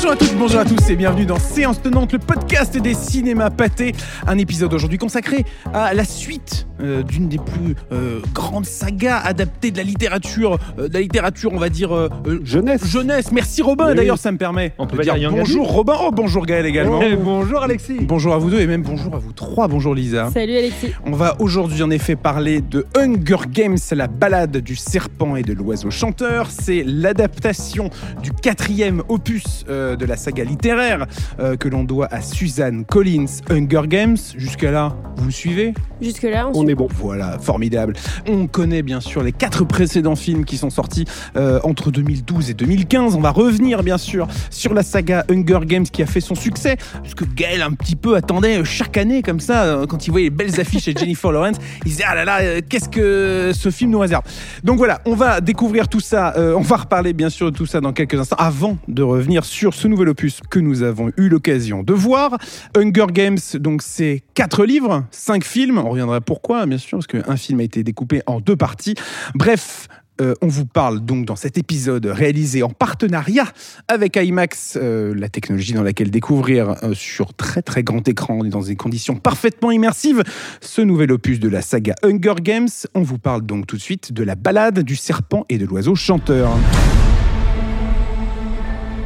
[0.00, 3.50] Bonjour à toutes, bonjour à tous et bienvenue dans Séance Tenante, le podcast des cinémas
[3.50, 3.96] pâtés.
[4.28, 9.70] Un épisode aujourd'hui consacré à la suite euh, d'une des plus euh, grandes sagas adaptées
[9.70, 12.08] de la littérature, euh, de la littérature, on va dire
[12.44, 12.86] Jeunesse.
[12.86, 13.32] jeunesse.
[13.32, 13.94] Merci Robin, Oui.
[13.94, 17.00] d'ailleurs, ça me permet On peut dire bonjour Robin, oh bonjour Gaël également.
[17.22, 17.98] Bonjour Alexis.
[18.00, 19.68] Bonjour à vous deux et même bonjour à vous trois.
[19.68, 20.30] Bonjour Lisa.
[20.32, 20.92] Salut Alexis.
[21.04, 25.52] On va aujourd'hui en effet parler de Hunger Games, la balade du serpent et de
[25.52, 26.48] l'oiseau chanteur.
[26.50, 27.90] C'est l'adaptation
[28.22, 31.06] du quatrième opus euh, de la saga littéraire
[31.40, 34.16] euh, que l'on doit à Suzanne Collins, Hunger Games.
[34.36, 35.74] Jusqu'à là, vous me suivez?
[36.00, 36.88] Jusque-là, on, On est bon.
[36.90, 37.94] Voilà, formidable.
[38.28, 41.04] On connaît bien sûr les quatre précédents films qui sont sortis
[41.36, 43.14] euh, entre 2012 et 2015.
[43.14, 46.76] On va revenir bien sûr sur la saga Hunger Games qui a fait son succès,
[47.02, 50.26] puisque Gaël un petit peu attendait euh, chaque année comme ça, euh, quand il voyait
[50.26, 53.90] les belles affiches chez Jennifer Lawrence, il disait ah là là, qu'est-ce que ce film
[53.90, 54.22] nous réserve?
[54.64, 57.66] Donc voilà, on va découvrir tout ça, euh, on va reparler bien sûr de tout
[57.66, 61.28] ça dans quelques instants, avant de revenir sur ce nouvel opus que nous avons eu
[61.28, 62.36] l'occasion de voir.
[62.76, 67.36] Hunger Games, donc c'est quatre livres, cinq films, on reviendra pourquoi bien sûr, parce qu'un
[67.36, 68.94] film a été découpé en deux parties.
[69.34, 69.88] Bref,
[70.20, 73.44] euh, on vous parle donc dans cet épisode réalisé en partenariat
[73.86, 78.48] avec IMAX, euh, la technologie dans laquelle découvrir euh, sur très très grand écran et
[78.48, 80.24] dans des conditions parfaitement immersives
[80.60, 82.68] ce nouvel opus de la saga Hunger Games.
[82.94, 85.94] On vous parle donc tout de suite de la balade du serpent et de l'oiseau
[85.94, 86.50] chanteur.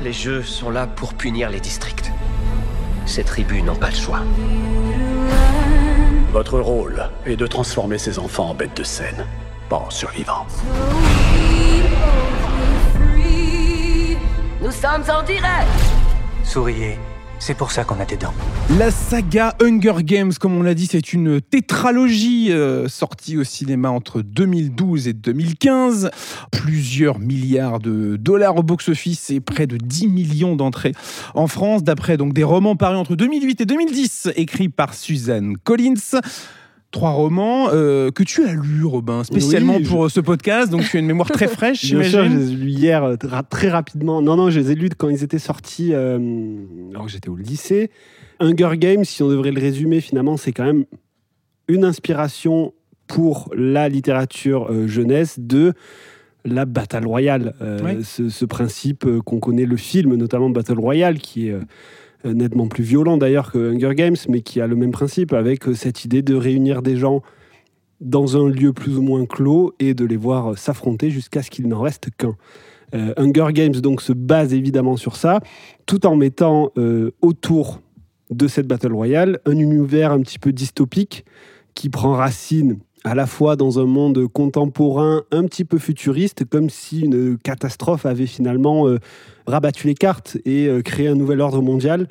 [0.03, 2.11] Les jeux sont là pour punir les districts.
[3.05, 4.23] Ces tribus n'ont pas le choix.
[6.33, 9.27] Votre rôle est de transformer ces enfants en bêtes de scène,
[9.69, 10.47] pas en survivants.
[14.63, 15.69] Nous sommes en direct.
[16.43, 16.99] Souriez,
[17.43, 18.33] c'est pour ça qu'on a des dents.
[18.79, 23.91] La saga Hunger Games, comme on l'a dit, c'est une tétralogie euh, sortie au cinéma
[23.91, 26.13] entre 2012 et 2015.
[26.53, 30.93] Plusieurs milliards de dollars au box-office et près de 10 millions d'entrées
[31.35, 36.21] en France, d'après donc des romans parus entre 2008 et 2010, écrits par Suzanne Collins.
[36.93, 40.71] Trois romans euh, que tu as lus, Robin, spécialement Oui, pour euh, ce podcast.
[40.71, 42.39] Donc tu as une mémoire très fraîche, Bien sûr, je j'imagine.
[42.39, 43.17] les ai lus hier euh,
[43.49, 44.21] très rapidement.
[44.21, 46.19] Non, non, je les ai lus quand ils étaient sortis, euh,
[46.91, 47.91] alors que j'étais au lycée.
[48.41, 50.85] Hunger Games, si on devrait le résumer, finalement, c'est quand même
[51.67, 52.75] une inspiration
[53.07, 55.73] pour la littérature euh, jeunesse de
[56.45, 57.55] la Battle Royale.
[58.03, 61.57] Ce, ce principe qu'on connaît le film, notamment Battle Royale, qui est
[62.25, 65.75] nettement plus violent d'ailleurs que Hunger Games, mais qui a le même principe avec euh,
[65.75, 67.23] cette idée de réunir des gens
[68.03, 71.51] dans un lieu plus ou moins clos et de les voir euh, s'affronter jusqu'à ce
[71.51, 72.37] qu'il n'en reste qu'un.
[72.95, 75.41] Euh, Hunger Games donc se base évidemment sur ça,
[75.87, 77.81] tout en mettant euh, autour
[78.31, 81.25] de cette Battle Royale un univers un petit peu dystopique
[81.75, 86.71] qui prend racine à la fois dans un monde contemporain un petit peu futuriste, comme
[86.71, 88.99] si une catastrophe avait finalement euh,
[89.47, 92.07] rabattu les cartes et euh, créé un nouvel ordre mondial.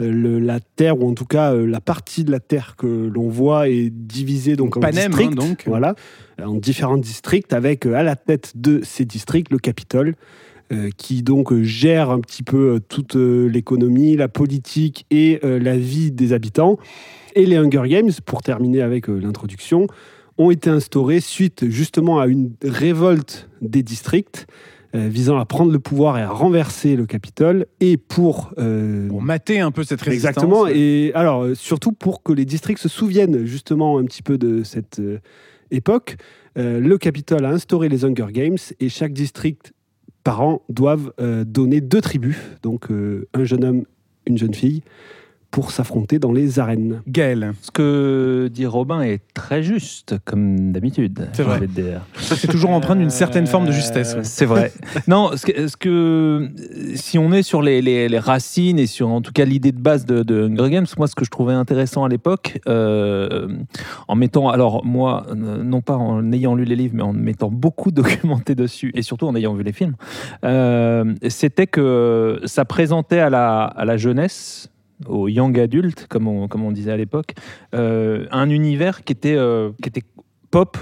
[0.00, 3.28] Euh, le- la Terre, ou en tout cas la partie de la Terre que l'on
[3.28, 5.62] voit, est divisée donc en Panem, hein, districts, donc.
[5.66, 5.94] voilà,
[6.44, 10.14] en différents districts, avec à la tête de ces districts le Capitole,
[10.96, 16.78] qui donc gère un petit peu toute l'économie, la politique et la vie des habitants.
[17.36, 19.86] Et les Hunger Games, pour terminer avec l'introduction,
[20.38, 24.46] ont été instaurés suite justement à une révolte des districts
[24.94, 29.22] euh, visant à prendre le pouvoir et à renverser le Capitole et pour euh, Pour
[29.22, 30.30] mater un peu cette résistance.
[30.30, 30.66] Exactement.
[30.68, 34.62] Et alors, euh, surtout pour que les districts se souviennent justement un petit peu de
[34.62, 35.18] cette euh,
[35.72, 36.16] époque,
[36.58, 39.72] euh, le Capitole a instauré les Hunger Games et chaque district
[40.22, 43.84] par an doivent donner deux tribus, donc un jeune homme,
[44.26, 44.80] une jeune fille,
[45.54, 47.00] pour s'affronter dans les arènes.
[47.06, 47.52] Gaël.
[47.62, 51.28] Ce que dit Robin est très juste, comme d'habitude.
[51.32, 51.60] C'est vrai.
[52.16, 54.14] c'est toujours empreint d'une certaine forme de justesse.
[54.16, 54.24] ouais.
[54.24, 54.72] C'est vrai.
[55.06, 56.50] non, ce que, ce que-
[56.96, 59.78] si on est sur les, les- les racines et sur en tout cas l'idée de
[59.78, 63.46] base de, de Hunger Games, moi ce que je trouvais intéressant à l'époque, euh,
[64.08, 67.48] en mettant, alors moi, euh, non pas en ayant lu les livres, mais en mettant
[67.52, 69.94] beaucoup documenté dessus et surtout en ayant vu les films,
[70.44, 74.68] euh, c'était que ça présentait à la, à la jeunesse
[75.08, 77.34] aux young adultes, comme on, disait à l'époque,
[77.74, 80.02] euh, un univers qui était, euh, qui était
[80.50, 80.76] pop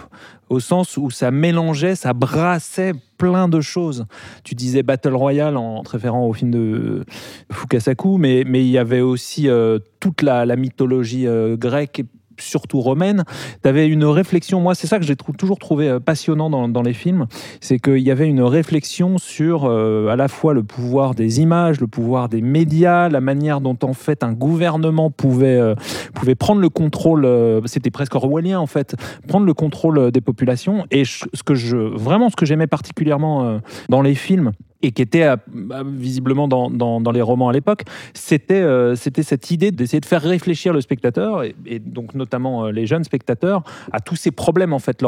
[0.48, 4.04] au sens où ça mélangeait, ça brassait plein de choses.
[4.44, 7.04] Tu disais Battle Royale en te référant au film de
[7.50, 11.26] Fukasaku, mais, il y avait aussi euh, toute la, mythologie
[11.56, 12.02] grecque
[12.42, 13.24] surtout romaine.
[13.62, 16.92] Tu avais une réflexion, moi c'est ça que j'ai toujours trouvé euh, passionnant dans, les
[16.92, 17.26] films,
[17.60, 21.80] c'est qu'il y avait une réflexion sur euh, à la fois le pouvoir des images,
[21.80, 25.74] le pouvoir des médias, la manière dont en fait un gouvernement pouvait, euh,
[26.14, 27.28] pouvait prendre le contrôle,
[27.66, 28.96] c'était presque orwellien en fait,
[29.28, 30.84] prendre le contrôle des populations.
[30.90, 35.22] Et ce que je, vraiment ce que j'aimais particulièrement dans les films, et qui était
[35.22, 37.82] euh, bah, visiblement dans, les romans à l'époque,
[38.14, 42.72] c'était euh, c'était cette idée d'essayer de faire réfléchir le spectateur, et, donc notamment euh,
[42.72, 43.62] les jeunes spectateurs,
[43.92, 45.02] à tous ces problèmes, en fait,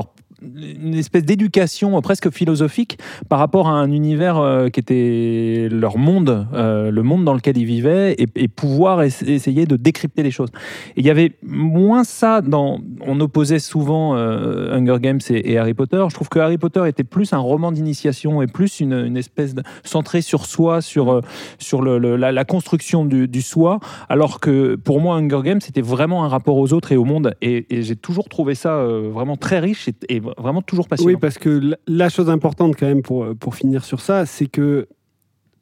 [0.57, 2.99] une espèce d'éducation euh, presque philosophique
[3.29, 7.57] par rapport à un univers euh, qui était leur monde, euh, le monde dans lequel
[7.57, 10.51] ils vivaient, et, pouvoir es- essayer de décrypter les choses.
[10.97, 12.81] Et il y avait moins ça dans.
[13.01, 16.05] On opposait souvent Hunger Games et, Harry Potter.
[16.09, 19.63] Je trouve que Harry Potter était plus un roman d'initiation et plus une, espèce de
[19.83, 21.21] centré sur soi, sur,
[21.59, 26.57] sur la, construction du, soi, alors que pour moi, Hunger Games, c'était vraiment un rapport
[26.57, 27.35] aux autres et au monde.
[27.43, 31.13] Et, j'ai toujours trouvé ça vraiment très riche et vraiment toujours passionnant.
[31.15, 34.87] Oui, parce que la- chose importante quand même pour, pour finir sur ça, c'est que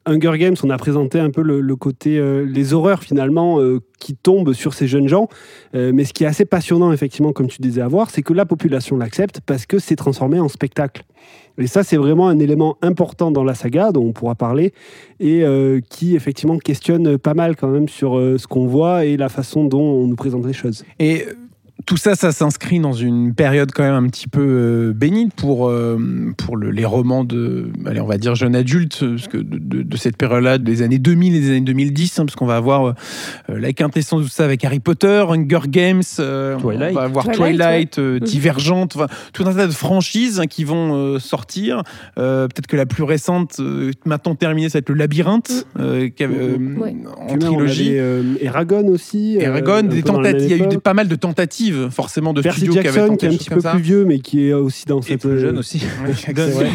[0.05, 3.79] Hunger Games, on a présenté un peu le, le côté, euh, les horreurs finalement euh,
[3.99, 5.29] qui tombent sur ces jeunes gens.
[5.75, 8.33] Euh, mais ce qui est assez passionnant, effectivement, comme tu disais à voir, c'est que
[8.33, 11.03] la population l'accepte parce que c'est transformé en spectacle.
[11.57, 14.73] Et ça, c'est vraiment un élément important dans la saga dont on pourra parler
[15.21, 19.15] et euh, qui, effectivement, questionne pas mal quand même sur euh, ce qu'on voit et
[19.15, 20.83] la façon dont on nous présente les choses.
[20.99, 21.33] Et euh,
[21.85, 25.67] tout ça, ça s'inscrit dans une période quand même un petit peu euh, bénigne pour,
[25.67, 25.97] euh,
[26.37, 29.57] pour le- les romans de, allez, on va dire, jeunes adultes, euh, parce que de,
[29.57, 32.55] de- de cette période-là, des années 2000 et des années 2010, hein, parce qu'on va
[32.55, 32.93] avoir euh,
[33.49, 36.91] la quintessence de tout ça avec Harry Potter, Hunger Games, euh, Twilight.
[36.91, 38.25] on va avoir Twilight, Twilight, euh, Mhm.
[38.27, 41.83] Divergente, enfin, tout un tas de franchises hein, qui vont euh, sortir.
[42.17, 46.07] Euh, Peut-être que la plus récente, euh, maintenant terminée, ça va être le Labyrinthe, euh,
[46.09, 46.95] qui avait, euh, Ouais.
[47.17, 47.93] en trilogie.
[47.97, 49.37] euh, Eragon aussi.
[49.37, 50.43] euh, Eragon, des tentatives.
[50.51, 52.91] Il y a eu des- pas mal de tentatives, forcément, de Percy studios qui avaient
[52.99, 54.99] Jackson, tenté qui est un petit peu comme plus vieux, mais qui est aussi dans
[54.99, 55.21] Et cette.
[55.21, 55.83] plus jeune aussi.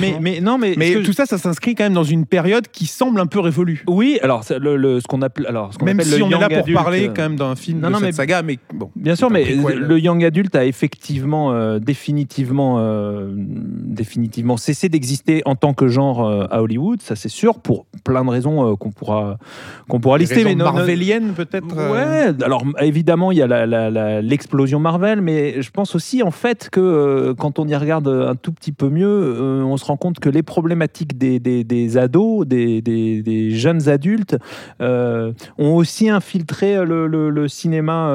[0.01, 0.75] mais, mais non, mais,
[1.05, 3.85] tout ça, ça s'inscrit quand même dans une période qui semble un peu révolue.
[3.87, 6.25] Oui, alors c'est le, le- ce qu'on appelle, alors ce qu'on Même appelle si le
[6.25, 7.99] on est young là pour adulte, parler euh, quand même d'un film non, de non,
[7.99, 8.91] cette mais- saga, mais bon.
[8.97, 9.79] Bien sûr, mais préquel.
[9.81, 16.27] le young adulte a effectivement, euh, définitivement, euh, définitivement cessé d'exister en tant que genre
[16.27, 17.01] euh, à Hollywood.
[17.03, 19.39] Ça, c'est sûr, pour plein de raisons euh, qu'on pourra,
[19.89, 20.45] qu'on pourra lister.
[20.45, 20.55] Mais
[21.35, 21.77] peut-être.
[21.77, 23.67] euh, Ouais, alors évidemment, il y a la-
[24.79, 28.53] Marvel, mais je pense aussi en fait que euh, quand on y regarde un tout
[28.53, 32.81] petit peu mieux, euh, on se rend compte que les problématiques des, des- ados, des,
[32.83, 34.37] des- jeunes adultes,
[34.81, 38.09] euh, ont aussi infiltré le, le- cinéma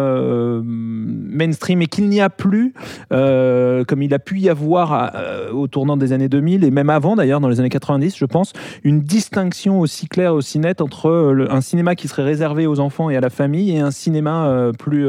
[0.63, 2.73] mainstream et qu'il n'y a plus,
[3.09, 5.13] comme il a pu y avoir
[5.53, 8.53] au tournant des années 2000 et même avant d'ailleurs, dans les années 90, je pense,
[8.83, 13.17] une distinction aussi claire, aussi nette entre un cinéma qui serait réservé aux enfants et
[13.17, 15.07] à la famille et un cinéma plus,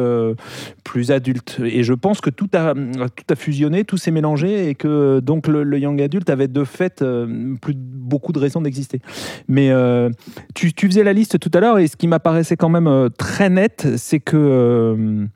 [0.85, 1.44] plus adulte.
[1.62, 5.46] Et je pense que tout a, tout a fusionné, tout s'est mélangé et que donc
[5.46, 9.00] le, young adulte avait de fait euh, plus beaucoup de raisons d'exister.
[9.49, 10.11] Mais euh,
[10.55, 13.08] tu, tu faisais la liste tout à l'heure et ce qui m'apparaissait quand même euh,
[13.08, 15.26] très net, c'est que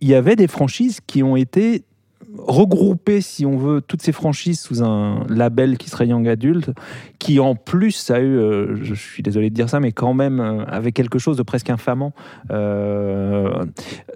[0.00, 1.84] il y avait des franchises qui ont été
[2.38, 6.70] regroupées, si on veut, toutes ces franchises sous un label qui serait Young Adult,
[7.18, 10.40] qui en plus a eu, euh, je suis désolé de dire ça, mais quand même
[10.40, 12.12] euh, avait quelque chose de presque infamant.
[12.50, 13.64] Euh,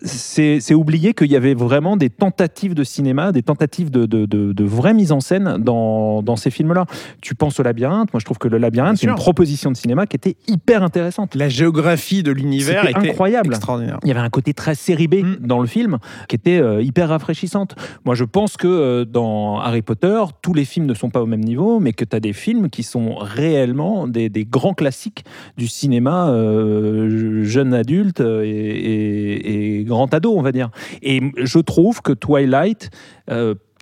[0.02, 4.52] c'est oublier qu'il y avait vraiment des tentatives de cinéma, des tentatives de, de, de,
[4.52, 6.86] de vraie mise en scène dans, dans ces films-là.
[7.20, 10.06] Tu penses au labyrinthe, moi je trouve que le labyrinthe, c'est une proposition de cinéma
[10.06, 11.34] qui était hyper intéressante.
[11.34, 13.50] La géographie de l'univers était incroyable.
[13.54, 13.98] extraordinaire.
[14.02, 15.36] Il y avait un côté très série B Mm.
[15.46, 17.74] dans le film qui était euh, hyper rafraîchissante.
[18.04, 21.26] Moi, je pense que euh, dans Harry Potter, tous les films ne sont pas au
[21.26, 25.24] même niveau, mais que tu as des films qui sont réellement des, grands classiques
[25.56, 30.70] du cinéma euh, jeune adulte euh, et, grand ado, on va dire.
[31.02, 32.90] Et je trouve que Twilight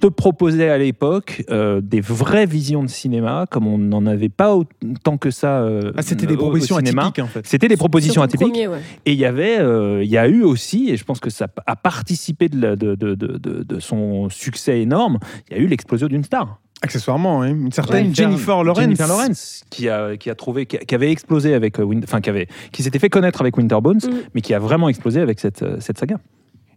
[0.00, 4.54] te proposait à l'époque euh, des vraies visions de cinéma, comme on n'en avait pas
[4.54, 5.60] autant que ça.
[5.62, 7.02] euh, Ah, c'était des au- au propositions cinéma.
[7.02, 7.46] atypiques en fait.
[7.46, 8.48] C'était des propositions atypiques.
[8.52, 8.78] premier, ouais.
[9.06, 11.48] Et il y avait, euh, il y a eu aussi, et je pense que ça
[11.66, 15.18] a participé de, la- de, de, de, de- de son succès énorme,
[15.50, 16.60] il y a eu l'explosion d'une star.
[16.80, 18.82] Accessoirement, hein, une certaine Ouais, Jennifer Lawrence.
[18.84, 22.20] Jennifer Lawrence, qui a, qui a trouvé, qui, a- qui avait explosé avec, euh, enfin
[22.20, 24.10] qui avait, qui s'était fait connaître avec Winter Bones, Mm.
[24.34, 26.18] mais qui a vraiment explosé avec cette, cette saga.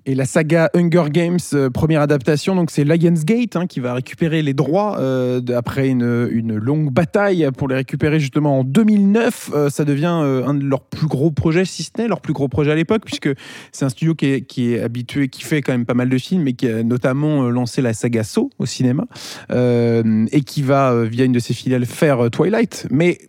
[0.07, 4.41] Et la saga Hunger Games, euh, première adaptation, donc c'est Lionsgate hein, qui va récupérer
[4.41, 9.51] les droits euh, après une, longue bataille pour les récupérer justement en 2009.
[9.53, 12.47] Euh, ça devient un de leurs plus gros projets, si ce n'est leur plus gros
[12.47, 13.29] projet à l'époque, puisque
[13.71, 16.53] c'est un studio qui est, habitué, qui fait quand même pas mal de films, et
[16.53, 19.05] qui a notamment lancé la saga Saw au cinéma,
[19.51, 22.87] et qui va, via une de ses filiales, faire Twilight.
[22.89, 23.19] Mais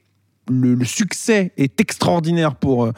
[0.50, 2.92] le, le succès est extraordinaire pour, euh,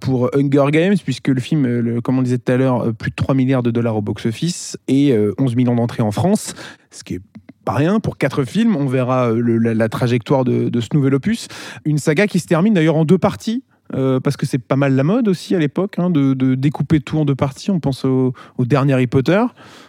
[0.00, 2.92] pour Hunger Games, puisque le film, euh, le- comme on disait tout à l'heure, euh,
[2.92, 6.54] plus de 3 milliards de dollars au box-office et euh, 11 millions d'entrées en France,
[6.90, 7.20] ce qui est
[7.64, 8.74] pas rien pour quatre films.
[8.76, 11.48] On verra euh, le- la, la trajectoire de, de ce nouvel opus.
[11.84, 13.62] Une saga qui se termine d'ailleurs en deux parties.
[13.94, 17.00] euh, parce que c'est pas mal la mode aussi à l'époque hein, de, de découper
[17.00, 17.70] tout en deux parties.
[17.70, 19.42] On pense au, au dernier Harry Potter,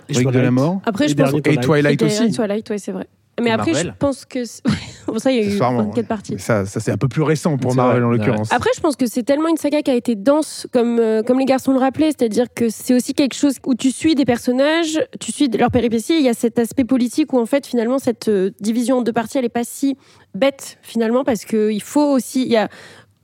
[0.08, 0.52] Et Relique de la Twilight.
[0.54, 2.32] mort, Après, Et je pense et Twilight Et aussi.
[2.32, 3.08] Twilight, ouais, c'est vrai.
[3.42, 3.88] Mais après, Marvel.
[3.94, 4.46] je pense que.
[4.46, 4.64] c'est-
[5.06, 6.04] Pour ça, il y a eu Accessoirement, 24 ouais.
[6.04, 6.32] parties.
[6.34, 8.18] Mais ça, ça c'est un peu plus récent pour Marvel vrai, en ouais.
[8.20, 8.54] l'occurrence.
[8.54, 11.40] Après, je pense que c'est tellement une saga qui a été dense, comme, euh, comme
[11.40, 15.02] les garçons le rappelaient, c'est-à-dire que c'est aussi quelque chose où tu suis des personnages,
[15.20, 18.28] tu suis leurs péripéties, il y a cet aspect politique où en fait finalement cette
[18.28, 19.98] euh, division en deux parties, elle n'est pas si
[20.36, 22.70] bête finalement, parce qu'il faut aussi, il y a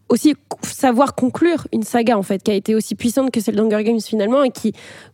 [0.09, 3.83] aussi savoir conclure une saga en fait, qui a été aussi puissante que celle d'Hunger
[3.83, 4.73] Games finalement, et qui,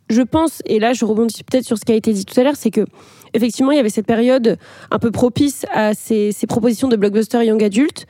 [0.09, 2.43] je pense, et là je rebondis peut-être sur ce qui a été dit tout à
[2.43, 2.85] l'heure, c'est que
[3.33, 4.57] effectivement il y avait cette période
[4.89, 8.05] un peu propice à ces, ces propositions de blockbuster young adulte,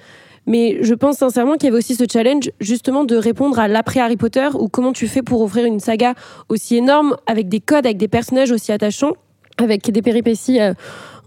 [0.47, 3.99] mais je pense sincèrement qu'il y avait aussi ce challenge justement de répondre à l'après
[3.99, 6.15] Harry Potter ou comment tu fais pour offrir une saga
[6.49, 9.13] aussi énorme avec des codes, avec des personnages aussi attachants,
[9.57, 10.73] avec des péripéties, euh,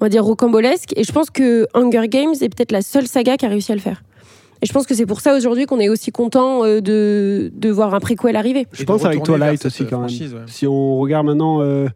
[0.01, 0.93] on va dire, rocambolesques.
[0.97, 3.77] Et je pense que Hunger Games est peut-être la seule saga qui a réussi à
[3.77, 4.03] le faire.
[4.65, 7.69] Et je pense que c'est pour ça aujourd'hui qu'on est aussi content euh, de, de
[7.69, 8.67] voir un préquel arriver.
[8.73, 10.09] Je Et pense avec Twilight aussi quand même.
[10.09, 10.43] ouais.
[10.47, 11.87] Si on regarde maintenant, euh,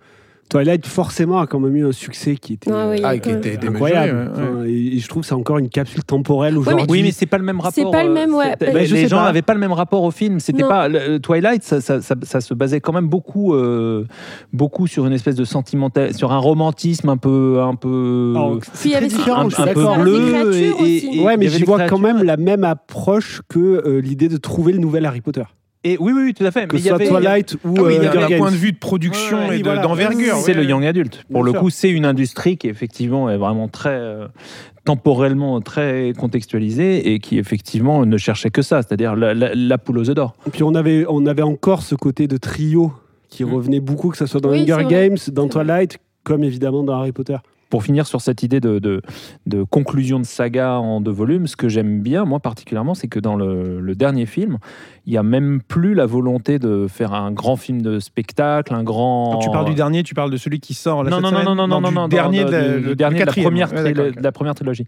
[0.49, 3.00] Twilight forcément a quand même eu un succès qui était Ah oui.
[3.05, 4.12] Ah, qui était incroyable.
[4.12, 4.49] ouais, ouais.
[4.57, 6.87] Enfin, et, je trouve que c'est encore une capsule temporelle mais- aujourd'hui.
[6.88, 7.73] Oui, mais c'est pas le même rapport.
[7.75, 8.55] C'est pas le euh, même, ouais.
[8.59, 9.25] Bah, les je gens pas.
[9.25, 10.40] n'avaient pas le même rapport au film.
[10.40, 14.07] C'était pas le- Twilight, ça, ça- ça- ça se basait quand même beaucoup, euh,
[14.52, 18.69] beaucoup sur une espèce de sentimental, sur un romantisme un peu, un peu, Alors, Puis
[18.73, 20.55] il c'est y très avait ce- différent, un, je suis un peu bleu.
[20.87, 24.73] et- Ouais, mais des vois quand même la même approche que euh, l'idée de trouver
[24.73, 25.43] le nouvel Harry Potter.
[25.85, 26.66] Et oui, oui, oui, tout à fait.
[26.66, 28.28] Que mais il ce y soit avait- Twilight ou Ah oui, euh, d'un Hunger d'un
[28.28, 28.38] Games.
[28.38, 29.82] point de vue de production Ouais, et de- voilà.
[29.82, 30.35] d'envergure.
[30.37, 30.62] C'est ouais.
[30.62, 31.25] le young adulte.
[31.30, 31.61] Pour Bien le sûr.
[31.61, 34.26] coup, c'est une industrie qui effectivement est vraiment très euh,
[34.85, 39.99] temporellement très contextualisée et qui effectivement ne cherchait que ça, c'est-à-dire la, la- la poule
[39.99, 40.35] aux œufs d'or.
[40.52, 42.92] Puis on avait, on avait encore ce côté de trio
[43.28, 43.52] qui Mm.
[43.54, 44.87] revenait beaucoup, que ce soit dans Oui, Hunger.
[44.88, 45.49] Games, dans.
[45.49, 47.37] Twilight, comme évidemment dans Harry Potter.
[47.70, 49.02] Pour finir sur cette idée de, de,
[49.44, 53.20] de conclusion de saga en deux volumes, ce que j'aime bien, moi particulièrement, c'est que
[53.20, 54.56] dans le, le dernier film,
[55.08, 58.82] il n'y a même plus la volonté de faire un grand film de spectacle, un
[58.82, 59.30] grand.
[59.32, 61.30] Quand tu parles du dernier, tu parles de celui qui sort là, non, cette non,
[61.30, 63.32] non, semaine non, non, non, du non, dernier non, de la, le- dernier de la
[63.32, 64.84] première, Ouais, d'accord, trilo- de la première trilogie.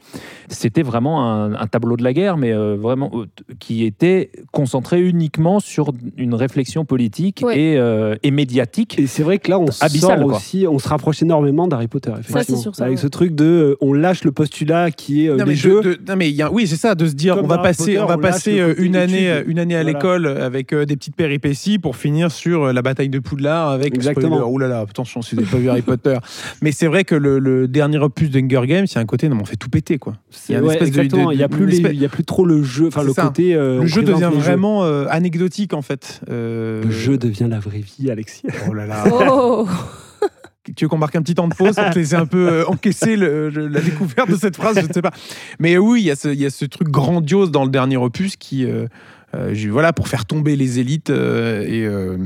[0.48, 3.24] C'était vraiment un, un tableau de la guerre, mais euh, vraiment euh,
[3.60, 7.58] qui était concentré uniquement sur une réflexion politique Ouais.
[7.58, 8.98] et, euh, et médiatique.
[8.98, 10.36] Et c'est vrai que là, on Abyssal, sort quoi.
[10.36, 12.42] aussi, on se rapproche énormément d'Harry Potter, effectivement.
[12.42, 13.02] c'est sûr, ça, Avec ouais.
[13.02, 15.80] ce truc de, euh, on lâche le postulat qui est euh, Non les mais, jeux.
[15.80, 17.48] de- de- non, mais il y a, oui c'est ça de se dire Comme on
[17.48, 19.98] va passer Potter, on va passer euh, une année une année à Voilà.
[20.18, 23.94] L'école avec euh, des petites péripéties pour finir sur euh, la bataille de Poudlard avec
[23.94, 24.36] Exactement.
[24.38, 24.52] spoiler.
[24.52, 26.16] Ouh là là attention si vous n'avez pas vu Harry Potter
[26.62, 29.28] mais c'est vrai que le, le dernier opus d'Hunger Games il y a un côté
[29.28, 30.14] non on fait tout péter quoi
[30.48, 31.28] il y a ouais, espèce de- exactement.
[31.28, 33.02] de- il y a plus les- espèce- il y a plus trop le jeu, enfin
[33.02, 33.22] le ça.
[33.24, 33.54] côté.
[33.54, 37.80] euh, le jeu devient vraiment euh, anecdotique en fait Euh, Le jeu devient la vraie
[37.80, 38.42] vie, Alexis.
[38.68, 39.66] oh là là Oh
[40.76, 42.64] tu veux qu'on marque un petit temps de pause pour te laisser un peu euh,
[42.66, 45.10] encaisser le- le- la découverte de cette phrase Je ne sais pas.
[45.58, 47.96] Mais oui, il y, a ce- il y a ce truc grandiose dans le dernier
[47.96, 48.64] opus qui.
[48.66, 48.86] euh,
[49.70, 51.10] voilà, pour faire tomber les élites.
[51.10, 52.16] euh, et, euh,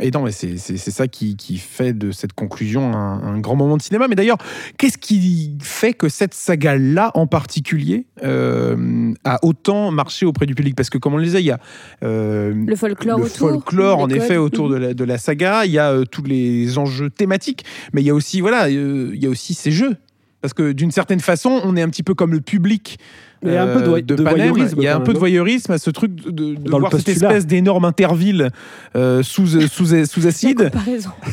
[0.00, 3.38] et non, mais c'est c'est- c'est ça qui, qui fait de cette conclusion un, un
[3.40, 4.06] grand moment de cinéma.
[4.08, 4.38] Mais d'ailleurs,
[4.78, 10.76] qu'est-ce qui fait que cette saga-là en particulier euh, a autant marché auprès du public?
[10.76, 11.58] Parce que, comme on le disait, il y a.
[12.02, 13.50] euh, Le folklore le autour.
[13.50, 15.64] folklore, en effet, autour de la, de la saga.
[15.66, 19.10] Il y a euh, tous les enjeux thématiques, mais il y a aussi, voilà, euh,
[19.14, 19.96] il y a aussi ces jeux.
[20.44, 22.98] Parce que d'une certaine façon, on est un petit peu comme le public.
[23.42, 24.50] Mais il y a un peu de, euh, de de Panem.
[24.50, 24.76] voyeurisme.
[24.78, 27.46] Il y a un peu de non voyeurisme à ce truc de, voir cette espèce
[27.46, 28.50] d'énorme interville
[28.94, 30.70] euh, sous, sous, sous La acide.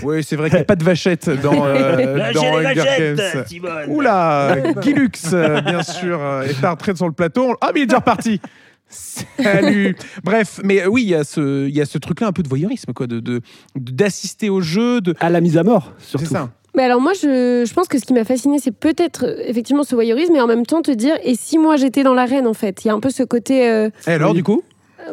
[0.03, 3.43] Oui, c'est vrai qu'il n'y a pas de vachette dans, euh, dans Hunger Games.
[3.89, 7.57] Oula, Guilux, euh, bien sûr, euh, est à retraite sur le plateau.
[7.59, 8.39] Ah, mais il est déjà reparti.
[8.87, 9.95] Salut.
[10.23, 12.43] Bref, mais euh, oui, il y a ce, il y a ce truc-là un peu
[12.43, 13.41] de voyeurisme, quoi, de de-
[13.75, 15.15] d'assister au jeu, de.
[15.19, 16.25] À la mise à mort, C'est surtout.
[16.33, 16.49] ça.
[16.75, 19.83] Mais alors moi, je, je pense que ce qui m'a fasciné, c'est peut-être euh, effectivement
[19.83, 22.53] ce voyeurisme, mais en même temps te dire, et si moi j'étais dans l'arène en
[22.53, 22.83] fait?
[22.85, 24.37] Il y a un peu ce côté, euh, Et alors, Oui.
[24.37, 24.63] du coup,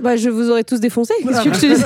[0.01, 1.15] bah, je vous aurais tous défoncé.
[1.23, 1.83] Qu'est-ce que je te dis?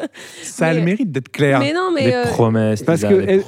[0.42, 1.58] Ça a le mérite d'être clair.
[1.58, 3.44] Mais non, mais Des euh, promesses, parce que- est-.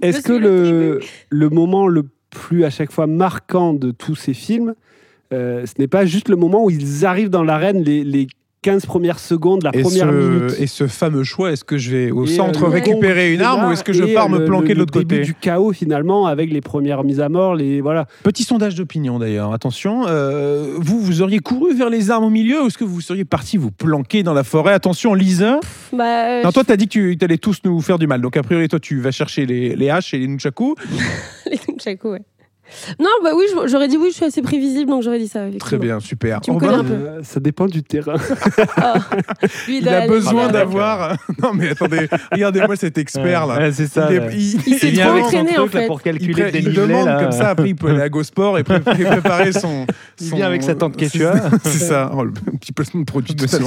[0.00, 4.74] Est-ce que le, le moment le plus à chaque fois marquant de tous ces films,
[5.32, 8.28] euh, ce n'est pas juste le moment où ils arrivent dans l'arène, les, les
[8.62, 11.90] 15 premières secondes, la Et première ce, minute et ce fameux choix, est-ce que je
[11.96, 14.28] vais au Et, centre euh, récupérer une arme là, ou est-ce que je pars euh,
[14.28, 17.20] me le- planquer le de l'autre début côté du chaos finalement avec les premières mises
[17.20, 18.06] à mort, les voilà.
[18.22, 20.04] Petit sondage d'opinion d'ailleurs, attention.
[20.08, 23.24] euh, vous, vous auriez couru vers les armes au milieu ou est-ce que vous seriez
[23.24, 24.74] parti vous planquer dans la forêt?
[24.74, 25.58] Attention, Lisa.
[25.94, 28.20] bah, euh, Non, toi, t'as dit que tu allais tous nous faire du mal.
[28.20, 30.74] Donc, a priori, toi, tu vas chercher les, les haches et les nunchakus.
[31.50, 32.22] les Nunchaku, ouais.
[32.98, 35.40] Non, bah oui, j'aurais dit oui, je suis assez prévisible, donc j'aurais dit ça.
[35.58, 36.40] Très bien, super.
[36.40, 36.92] Tu me connais un peu.
[36.92, 38.14] Euh, ça dépend du terrain.
[38.76, 38.94] Ah.
[39.66, 41.16] Lui, il a besoin d'avoir.
[41.42, 43.56] non, mais attendez, regardez-moi cet expert là.
[43.58, 44.06] Ouais, c'est ça.
[44.10, 44.26] il, est- là.
[44.32, 45.86] il- Il s'est il trop vient- avec son entraîné, truc, en là, fait.
[45.86, 47.22] pour il, calculer pré- le il demande là.
[47.22, 49.86] comme ça, après il peut aller à GoSport et pré- pré- préparer son.
[50.20, 51.34] Il son- vient avec sa tente Quechua.
[51.64, 53.64] C'est ça, Oh, le un petit placement de produit gratuit.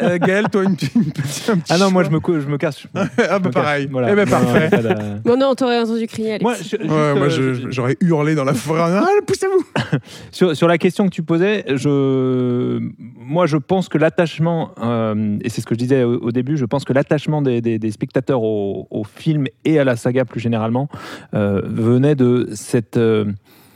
[0.00, 2.46] Euh, Gaël, toi, une, une petite, un petit Ah non, moi je me, cou- je
[2.46, 2.82] me casse.
[2.94, 3.88] Ah bah pareil.
[3.90, 4.68] Eh ben parfait.
[4.70, 6.38] de- Bon, non, on t'aurait entendu crier.
[6.40, 8.80] Moi, Ouais, euh, j'aurais hurlé hurler dans la forêt.
[8.82, 9.64] Ah, poussez-vous
[10.30, 12.78] Sur, sur la question que tu posais, je,
[13.18, 16.56] moi je pense que l'attachement, euh, et c'est ce que je disais au, au début,
[16.56, 20.24] je pense que l'attachement des, des- des spectateurs au, au film et à la saga
[20.24, 20.88] plus généralement
[21.34, 23.24] euh, venait de cette euh,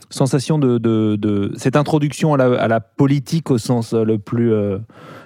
[0.09, 4.53] sensation de, de- de- cette introduction à la, à la politique au sens le plus,
[4.53, 4.77] euh,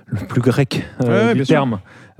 [0.07, 1.55] le plus grec euh, Ouais, du sûr.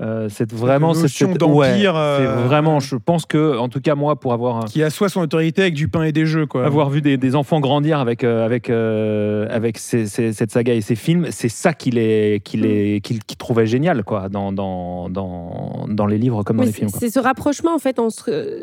[0.00, 3.68] Euh, c'est vraiment cette- notion cette- d'empire, ouais, euh, c'est vraiment, je pense que, en
[3.68, 6.46] tout cas moi, pour avoir Qui assoit son autorité avec du pain et des jeux,
[6.46, 6.64] quoi.
[6.64, 10.72] avoir vu des, des enfants grandir avec, euh, avec, euh, avec ces- ces- cette saga
[10.72, 14.52] et ces films, c'est ça qu'il est, qu'il est, qu'il qu'il trouvait génial quoi, dans,
[14.52, 16.90] dans, dans, dans les livres comme dans Mais les c'est films.
[16.92, 17.00] quoi.
[17.00, 17.98] c'est ce rapprochement en fait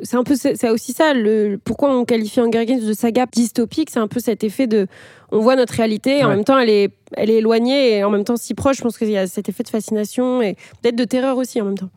[0.03, 3.25] c'est un peu c'est c'est aussi ça le pourquoi on qualifie Hunger Games de saga
[3.31, 4.87] dystopique c'est un peu cet effet de
[5.31, 6.35] on voit notre réalité et en Ouais.
[6.35, 8.97] même temps elle est elle est éloignée et en même temps si proche je pense
[8.97, 11.89] qu'il y a cet effet de fascination et peut-être de terreur aussi en même temps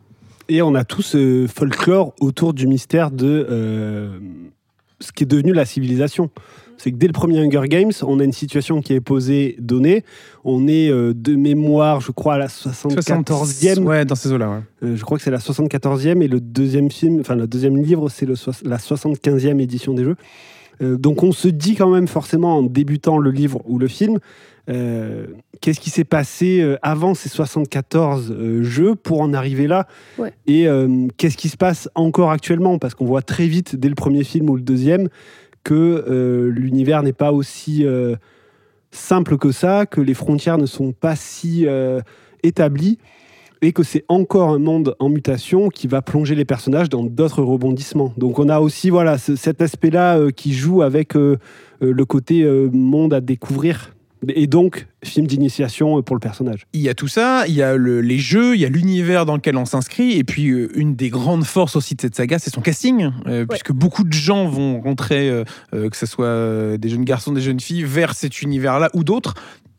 [0.49, 4.19] Et on a tout ce folklore autour du mystère de euh,
[4.99, 6.29] ce qui est devenu la civilisation.
[6.77, 10.03] C'est que dès le premier Hunger Games, on a une situation qui est posée, donnée.
[10.43, 13.79] On est euh, de mémoire, je crois, à la 74e.
[13.83, 14.87] Ouais, dans ces eaux-là, ouais.
[14.89, 18.09] Euh, je crois que c'est la 74e et le deuxième film, enfin le deuxième livre,
[18.09, 20.15] c'est la 75e édition des jeux.
[20.81, 24.19] Euh, donc on se dit quand même forcément en débutant le livre ou le film,
[24.69, 25.27] euh,
[25.59, 29.87] qu'est-ce qui s'est passé euh, avant ces 74 euh, jeux pour en arriver là
[30.17, 30.33] Ouais.
[30.47, 32.77] Et euh, qu'est-ce qui se passe encore actuellement?
[32.77, 35.09] Parce qu'on voit très vite, dès le premier film ou le deuxième,
[35.63, 37.85] que l'univers n'est pas aussi
[38.89, 41.67] simple que ça, que les frontières ne sont pas si
[42.41, 42.97] établies
[43.61, 47.43] et que c'est encore un monde en mutation qui va plonger les personnages dans d'autres
[47.43, 48.13] rebondissements.
[48.17, 51.37] Donc on a aussi voilà ce- cet aspect-là euh, qui joue avec euh,
[51.83, 53.93] euh, le côté euh, monde à découvrir
[54.27, 56.67] et donc film d'initiation pour le personnage.
[56.73, 59.25] Il y a tout ça, il y a le- les jeux, il y a l'univers
[59.25, 62.37] dans lequel on s'inscrit, et puis euh, une des grandes forces aussi de cette saga,
[62.37, 66.87] c'est son casting, euh, puisque beaucoup de gens vont rentrer, euh, que ce soit des
[66.89, 69.33] jeunes garçons, des jeunes filles, vers cet univers-là ou d'autres.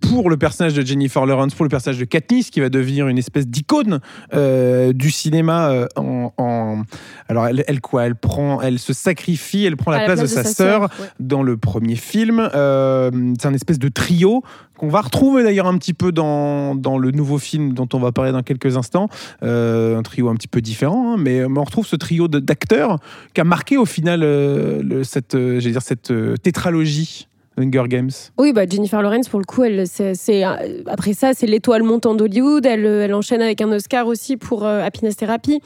[0.08, 3.18] Pour le personnage de Jennifer Lawrence, pour le personnage de Katniss, qui va devenir une
[3.18, 4.00] espèce d'icône
[4.34, 6.82] euh, du cinéma euh, en, en-
[7.28, 8.04] alors elle, elle quoi?
[8.04, 11.06] Elle prend, elle se sacrifie, elle prend la, place, de sa sœur ouais.
[11.20, 12.46] dans le premier film.
[12.54, 13.10] Euh,
[13.40, 14.42] c'est un espèce de trio
[14.76, 18.10] qu'on va retrouver d'ailleurs un petit peu dans, dans le nouveau film dont on va
[18.12, 19.08] parler dans quelques instants.
[19.40, 22.98] Un trio un petit peu différent, hein, mais, on retrouve ce trio d'acteurs
[23.32, 26.12] qui a marqué au final le- cette, j'allais dire cette
[26.42, 28.10] tétralogie Hunger Games.
[28.38, 32.16] Oui, bah Jennifer Lawrence, pour le coup, elle, c'est, euh, après ça, c'est l'étoile montante
[32.16, 32.64] d'Hollywood.
[32.64, 35.60] Elle, euh, elle enchaîne avec un Oscar aussi pour euh, Happiness Therapy.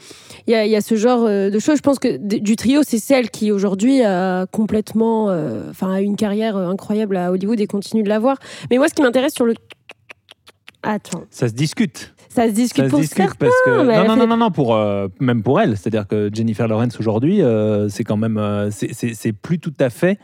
[0.47, 1.77] Il y a, il y a ce genre euh, de choses.
[1.77, 6.15] Je pense que du trio, c'est celle qui aujourd'hui a complètement, euh, enfin, a une
[6.17, 8.37] carrière incroyable à Hollywood et continue de l'avoir.
[8.69, 9.53] Mais moi, ce qui m'intéresse sur le
[10.83, 12.13] Attends, Ça se discute.
[12.29, 13.35] ça se discute Ça se pour discute certains.
[13.47, 16.29] parce que non non fait- non non non pour euh, même pour elle c'est-à-dire que
[16.31, 20.19] Jennifer Lawrence aujourd'hui euh, c'est quand même euh, c'est plus tout à fait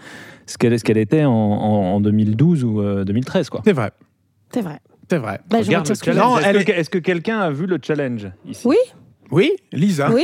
[0.46, 3.62] ce qu'elle ce qu'elle était en, en- en 2012 ou euh, 2013 quoi.
[3.66, 3.92] C'est vrai,
[4.54, 4.80] C'est vrai.
[5.10, 5.40] c'est vrai.
[5.50, 6.40] Bah, Regarde le challenge.
[6.46, 8.68] Est-ce que, est- que quelqu'un a vu le challenge ici?
[8.68, 8.78] Oui.
[9.34, 10.10] Oui, Lisa.
[10.12, 10.22] Oui,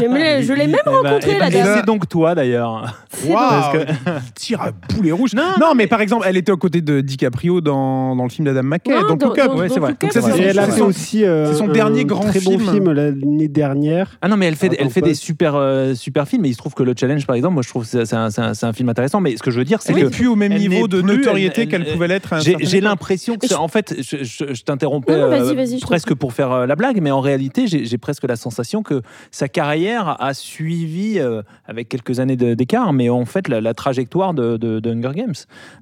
[0.00, 1.76] je l'ai même Eh ben- rencontré eh la ben, dernière.
[1.76, 2.94] et c'est donc toi d'ailleurs.
[3.26, 5.34] Waouh, Parce il tire à boulet rouge.
[5.34, 8.46] Non, Non, mais par exemple, elle était aux côtés de DiCaprio dans, dans le film
[8.46, 9.46] d'Adam McKay, Non, dans, dans- Look Up.
[9.48, 9.90] dans- Ouais, c'est vrai.
[9.90, 11.72] Look Donc ça, c'est son- Et elle a fait son- aussi euh, c'est son un
[11.72, 12.70] dernier grand très bon film.
[12.70, 14.16] film l'année dernière.
[14.22, 16.44] Ah non, mais elle fait, Attends, elle fait pas- des super, euh, super films.
[16.44, 18.16] Et il se trouve que le challenge, par exemple, moi je trouve que c'est c'est
[18.16, 19.20] un, c'est un- c'est un film intéressant.
[19.20, 20.82] Mais ce que je veux dire, c'est Elle que n'est plus au même elle niveau
[20.82, 22.32] n'est de plus- notoriété elle- qu'elle elle- pouvait l'être.
[22.32, 22.90] à un j'ai certain j'ai moment.
[22.90, 25.54] l'impression que, Et c'est- je- en fait, je, je- je t'interrompais Non, non, vas-y, euh,
[25.54, 28.24] vas-y, je t'en presque pour faire euh, la blague, mais en réalité, j'ai j'ai presque
[28.24, 33.48] la sensation que sa carrière a suivi, euh, avec quelques années d'écart, mais en fait,
[33.48, 35.34] la, la trajectoire de, de- de Hunger Games.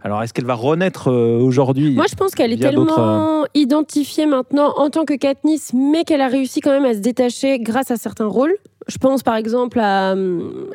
[0.02, 4.72] Alors, est-ce qu'elle va renaître euh, aujourd'hui Moi, je pense qu'elle est tellement identifiée maintenant
[4.76, 7.96] en tant que Katniss, mais qu'elle a réussi quand même à se détacher grâce à
[7.96, 8.54] certains rôles.
[8.88, 10.12] Je pense par exemple à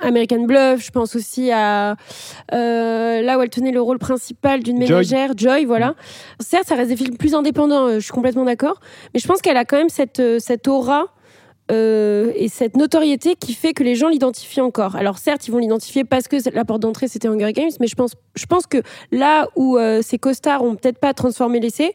[0.02, 1.96] American Bluff, je pense aussi à
[2.54, 5.96] euh, là où elle tenait le rôle principal d'une ménagère, Joy, voilà.
[6.40, 8.80] Certes, ça reste des films plus indépendants, euh, je suis complètement d'accord,
[9.14, 11.08] mais je pense qu'elle a quand même cette, euh, cette aura
[11.72, 14.96] euh, et cette notoriété qui fait que les gens l'identifient encore.
[14.96, 17.96] Alors certes, ils vont l'identifier parce que la porte d'entrée c'était Hunger Games, mais je
[17.96, 18.78] pense, je pense que
[19.12, 21.94] là où euh, ses costards ont peut-être pas transformé l'essai,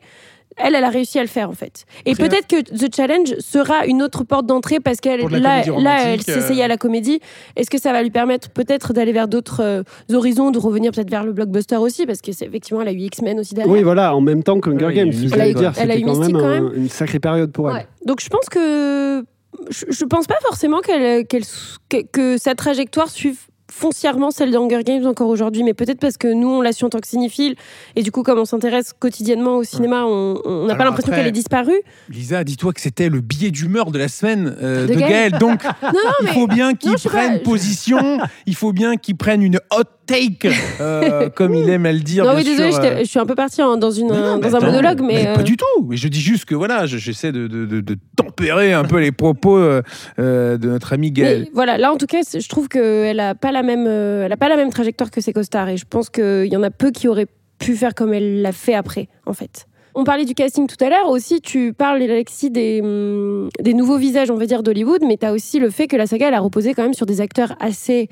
[0.56, 1.84] elle, elle a réussi à le faire en fait.
[2.04, 6.22] Et peut-être que The Challenge sera une autre porte d'entrée parce qu'elle là, elle euh.
[6.22, 7.20] s'essayait à la comédie.
[7.56, 11.10] Est-ce que ça va lui permettre peut-être d'aller vers d'autres euh, horizons, de revenir peut-être
[11.10, 12.04] vers le blockbuster aussi?
[12.06, 13.72] Parce que c'est effectivement elle a eu X-Men aussi derrière.
[13.72, 15.12] Oui, voilà, en même temps qu'Hunger Oui, Games.
[15.32, 16.72] Elle a eu- dire, elle a eu quand Mystique, même, quand même.
[16.74, 17.86] une sacrée période pour elle.
[18.04, 19.24] Donc je pense que
[19.70, 21.44] je, je pense pas forcément qu'elle, qu'elle-
[21.88, 23.38] que, que sa trajectoire suive
[23.72, 26.88] foncièrement celle d'Hunger Games encore aujourd'hui, mais peut-être parce que nous on l'a su en
[26.88, 27.54] tant que cinéphile
[27.94, 31.30] et du coup comme on s'intéresse quotidiennement au cinéma, on n'a pas l'impression qu'elle est
[31.32, 31.80] disparue.
[32.08, 35.32] Lisa, dis-toi que c'était le billet d'humeur de la semaine euh, De de, Gaël.
[35.38, 39.16] Donc, Non, il mais faut bien qu'il prenne pas, je- position, il faut bien qu'il
[39.16, 40.48] prenne une haute take,
[40.80, 42.24] euh, comme il aime à le dire.
[42.24, 44.48] Non, oui, désolé, sûr, euh, je suis un peu partie en- dans, une, non, mais
[44.50, 45.28] dans un monologue, mais.
[45.28, 45.64] euh, Pas du tout.
[45.88, 48.98] Mais je dis juste que voilà, je- j'essaie de, de- de- de tempérer un peu
[48.98, 49.82] les propos euh,
[50.18, 51.42] euh, de notre ami Gaël.
[51.44, 54.32] Mais voilà, là en tout cas, je trouve qu'elle a pas la même, euh, elle
[54.32, 56.70] a pas la même trajectoire que ses costards et je pense qu'il y en a
[56.70, 59.66] peu qui auraient pu faire comme elle l'a fait après, en fait.
[59.96, 61.40] On parlait du casting tout à l'heure aussi.
[61.40, 65.32] Tu parles, Alexis, des, hum, des nouveaux visages, on va dire, d'Hollywood, mais tu as
[65.32, 68.08] aussi le fait que la saga, elle a reposé quand même sur des acteurs assez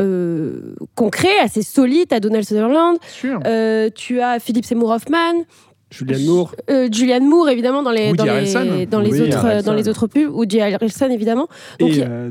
[0.00, 2.08] euh, concrets, assez solides.
[2.08, 2.96] Tu as Donald Sutherland,
[3.46, 5.44] euh, tu as Philip Seymour Hoffman,
[5.90, 6.54] Julianne Moore.
[6.70, 8.86] euh, Julianne Moore, évidemment, dans les, Woody dans les, Harrelson.
[8.90, 9.66] dans les Oui, autres, Harrelson.
[9.70, 11.48] dans les autres pubs, Woody Harrelson, évidemment.
[11.78, 12.30] Donc, et euh,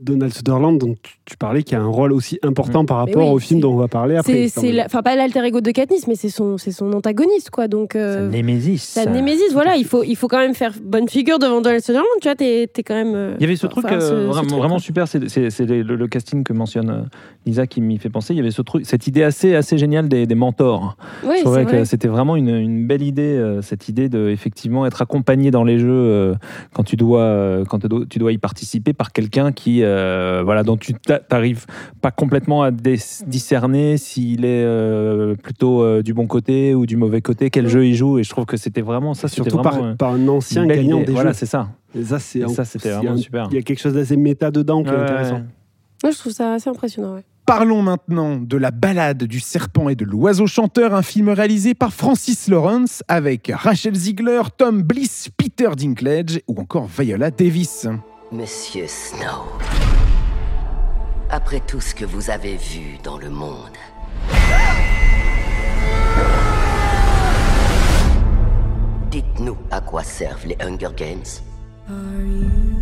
[0.00, 3.28] Donald Sutherland, dont tu, tu parlais, qui a un rôle aussi important par Mais rapport
[3.28, 4.48] oui, au film dont on va parler après.
[4.48, 7.68] C'est, enfin pas l'alter ego de Katniss, mais c'est son, c'est son antagoniste, quoi.
[7.68, 8.82] Donc, euh, Némésis.
[8.82, 12.06] sa némésis, voilà, il faut, il faut quand même faire bonne figure devant Donald Sutherland.
[12.20, 13.14] Tu vois, t'es, t'es quand même.
[13.14, 14.78] euh, Il y avait ce truc euh, ce vraiment, truc, vraiment quoi.
[14.80, 15.18] super, c'est
[15.60, 17.02] le, le casting que mentionne euh,
[17.46, 18.34] Lisa qui m'y fait penser.
[18.34, 20.96] Il y avait ce truc, cette idée assez, assez géniale des, des mentors.
[21.24, 21.66] Oui, c'est vrai.
[21.66, 25.78] que c'était vraiment une, une belle idée, cette idée de effectivement être accompagné dans les
[25.78, 26.34] jeux
[26.72, 30.62] quand tu dois, quand tu dois- tu dois y participer par quelqu'un qui, euh, voilà,
[30.62, 30.94] dont tu
[31.30, 31.66] n'arrives
[32.00, 37.20] pas complètement à discerner s'il est euh, plutôt euh, du bon côté ou du mauvais
[37.22, 38.18] côté, quel jeu il joue.
[38.18, 40.96] Et je trouve que c'était vraiment ça, Surtout vraiment par, euh, par un ancien gagnant
[40.98, 41.06] idée.
[41.06, 41.36] des Voilà, jeux.
[41.38, 41.68] c'est ça.
[41.94, 43.48] Et ça, c'est c'était vraiment un- super.
[43.50, 45.42] Il y a quelque chose d'assez méta dedans qui est intéressant.
[46.02, 47.14] Moi, je trouve ça assez impressionnant.
[47.14, 47.24] ouais.
[47.44, 51.92] Parlons maintenant de La balade du serpent et de l'oiseau chanteur, un film réalisé par
[51.92, 57.88] Francis Lawrence avec Rachel Ziegler, Tom Bliss, Peter Dinklage ou encore Viola Davis.
[58.32, 59.44] Monsieur Snow,
[61.28, 63.76] après tout ce que vous avez vu dans le monde,
[69.10, 72.81] dites-nous à quoi servent les Hunger Games.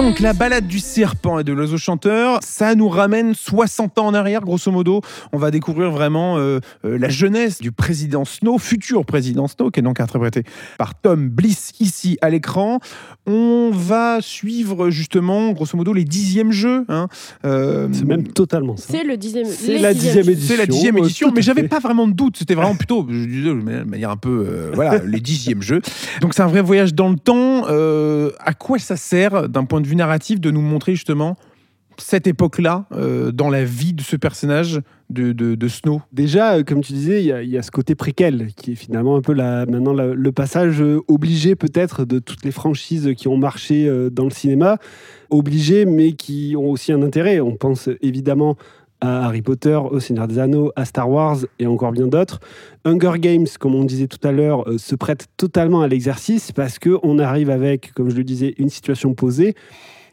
[0.00, 4.14] Donc la balade du serpent et de l'oiseau chanteur, ça nous ramène 60 ans en
[4.14, 5.02] arrière, grosso modo.
[5.32, 9.80] On va découvrir vraiment euh, euh, la jeunesse du président Snow, futur président Snow, qui
[9.80, 10.42] est donc interprété
[10.78, 12.78] par Tom Bliss ici à l'écran.
[13.26, 16.86] On va suivre justement, grosso modo, les dixièmes jeux.
[16.88, 17.06] hein.
[17.44, 18.86] Euh, C'est même totalement ça.
[18.90, 19.44] C'est le dixième.
[19.46, 20.48] C'est la dixième édition.
[20.48, 22.36] c'est la dixième édition, mais j'avais pas vraiment de doute.
[22.38, 25.82] C'était vraiment plutôt, je disais de manière un peu, euh, voilà, les dixièmes jeux.
[26.22, 27.66] Donc c'est un vrai voyage dans le temps.
[27.68, 31.36] Euh, à quoi ça sert, d'un point de vue narratif, de nous montrer justement
[31.98, 36.80] cette époque-là euh, dans la vie de ce personnage de, de, Snow Déjà, euh, comme
[36.82, 39.92] tu disais, il y, a- ce côté préquel qui est finalement un peu la, maintenant
[39.92, 44.78] le passage euh, obligé peut-être de toutes les franchises qui ont marché dans le cinéma.
[45.30, 47.40] Obligé, mais qui ont aussi un intérêt.
[47.40, 48.56] On pense évidemment
[49.00, 52.40] à Harry Potter, au Seigneur des Anneaux, à Star Wars et encore bien d'autres.
[52.84, 56.78] Hunger Games, comme on disait tout à l'heure, euh, se prête totalement à l'exercice parce
[56.78, 59.54] qu'on arrive avec, comme je le disais, une situation posée.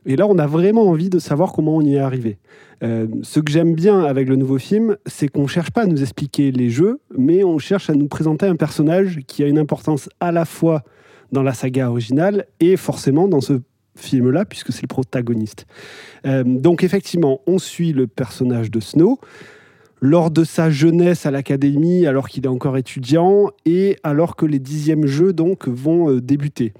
[0.05, 2.37] Et là, on a vraiment envie de savoir comment on y est arrivé.
[2.83, 5.85] Euh, ce que j'aime bien avec le nouveau film, c'est qu'on ne cherche pas à
[5.85, 9.57] nous expliquer les jeux, mais on cherche à nous présenter un personnage qui a une
[9.57, 10.83] importance à la fois
[11.31, 13.59] dans la saga originale et forcément dans ce
[13.97, 15.65] film-là, puisque c'est le protagoniste.
[16.25, 19.19] Euh, donc effectivement, on suit le personnage de Snow
[19.99, 24.59] lors de sa jeunesse à l'académie, alors qu'il est encore étudiant, et alors que les
[24.59, 26.73] dixièmes jeux donc vont euh, débuter.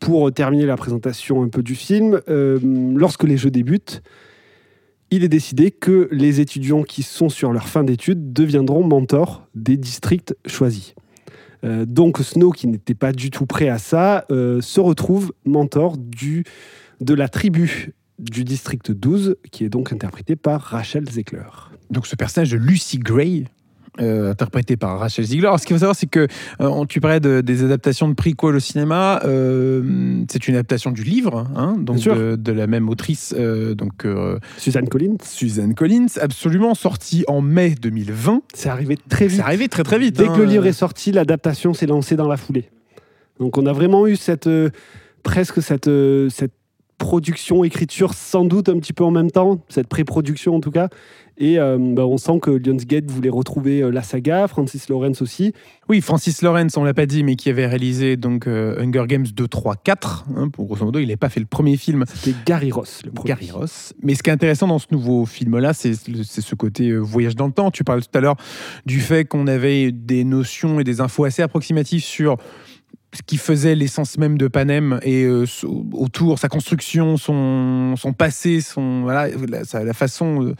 [0.00, 2.58] Pour terminer la présentation un peu du film, euh,
[2.96, 4.02] lorsque les jeux débutent,
[5.10, 9.76] il est décidé que les étudiants qui sont sur leur fin d'études deviendront mentors des
[9.76, 10.94] districts choisis.
[11.64, 15.96] Euh, donc Snow, qui n'était pas du tout prêt à ça, euh, se retrouve mentor
[15.96, 16.44] du,
[17.00, 21.42] de la tribu du district 12, qui est donc interprété par Rachel Zegler.
[21.90, 23.46] Donc ce personnage de Lucy Gray.
[24.00, 25.46] Euh, interprété par Rachel Ziegler.
[25.46, 26.26] Alors, ce qu'il faut savoir, c'est que
[26.60, 29.20] euh, tu parlais de- des adaptations de prequel au cinéma.
[29.24, 32.16] euh, c'est une adaptation du livre, hein, donc sûr.
[32.16, 37.40] de, de la même autrice, euh, donc euh, Suzanne Collins, Suzanne Collins, absolument sortie en
[37.40, 38.42] mai 2020.
[38.54, 39.36] c'est arrivé très vite.
[39.36, 40.16] C'est arrivé très très vite.
[40.16, 40.32] Dès hein.
[40.34, 42.70] que le livre est sorti, l'adaptation s'est lancée dans la foulée.
[43.38, 44.48] Donc on a vraiment eu cette
[45.22, 45.90] presque cette,
[46.30, 46.52] cette
[46.98, 50.88] production, écriture, sans doute un petit peu en même temps, cette pré-production en tout cas.
[51.36, 55.52] Et euh, bah, on sent que Lionsgate voulait retrouver euh, la saga, Francis Lawrence aussi.
[55.88, 59.26] Oui, Francis Lawrence, on l'a pas dit, mais qui avait réalisé donc euh, Hunger Games
[59.26, 60.26] 2, 3, 4.
[60.36, 62.04] hein, pour grosso modo, il n'avait pas fait le premier film.
[62.06, 63.28] C'était Gary Ross, le premier.
[63.34, 63.94] Gary Ross.
[64.02, 67.52] Mais ce qui est intéressant dans ce nouveau film-là, c'est ce côté voyage dans le
[67.52, 67.70] temps.
[67.70, 68.36] Tu parles tout à l'heure
[68.86, 72.36] du fait qu'on avait des notions et des infos assez approximatives sur
[73.22, 75.44] qui faisait l'essence même de Panem et euh,
[75.92, 79.28] autour sa construction, son, son passé, son voilà,
[79.72, 80.54] la, façon euh,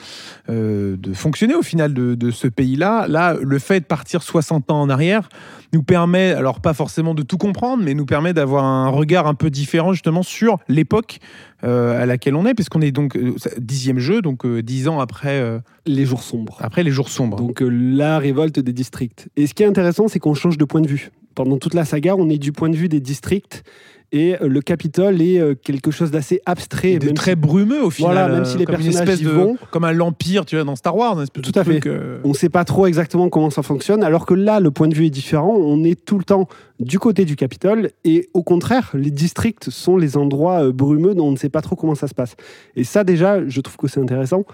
[0.50, 3.06] euh, de fonctionner au final de, de ce pays-là.
[3.08, 5.28] Là, le fait de partir 60 ans en arrière
[5.72, 9.34] nous permet, alors pas forcément de tout comprendre, mais nous permet d'avoir un regard un
[9.34, 11.18] peu différent justement sur l'époque
[11.64, 13.18] euh, à laquelle on est, puisqu'on est donc
[13.58, 16.58] dixième jeu, donc dix ans après, Les jours sombres.
[16.60, 17.38] après les jours sombres.
[17.38, 19.28] Donc la révolte des districts.
[19.36, 21.10] Et ce qui est intéressant, c'est qu'on change de point de vue.
[21.34, 23.64] Pendant toute la saga, on est du point de vue des districts
[24.12, 26.98] et euh, le Capitole est euh, quelque chose d'assez abstrait.
[26.98, 28.12] De très si brumeux au final.
[28.12, 29.56] Voilà, même si les comme personnages y de- vont.
[29.72, 31.18] Comme un l'Empire, tu vois, dans Star Wars.
[31.32, 31.84] Tout à fait.
[31.86, 34.86] euh, on ne sait pas trop exactement comment ça fonctionne, alors que là, le point
[34.86, 35.52] de vue est différent.
[35.56, 36.46] On est tout le temps
[36.78, 41.26] du côté du Capitole et au contraire, les districts sont les endroits euh, brumeux dont
[41.26, 42.36] on ne sait pas trop comment ça se passe.
[42.76, 44.44] Et ça, déjà, je trouve que c'est intéressant.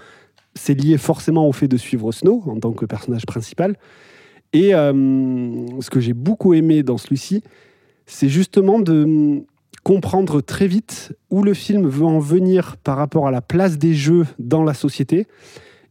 [0.55, 3.77] C'est lié forcément au fait de suivre Snow en tant que personnage principal.
[4.52, 4.92] Et euh,
[5.80, 7.42] ce que j'ai beaucoup aimé dans celui-ci,
[8.06, 9.42] c'est justement de
[9.84, 13.94] comprendre très vite où le film veut en venir par rapport à la place des
[13.94, 15.26] jeux dans la société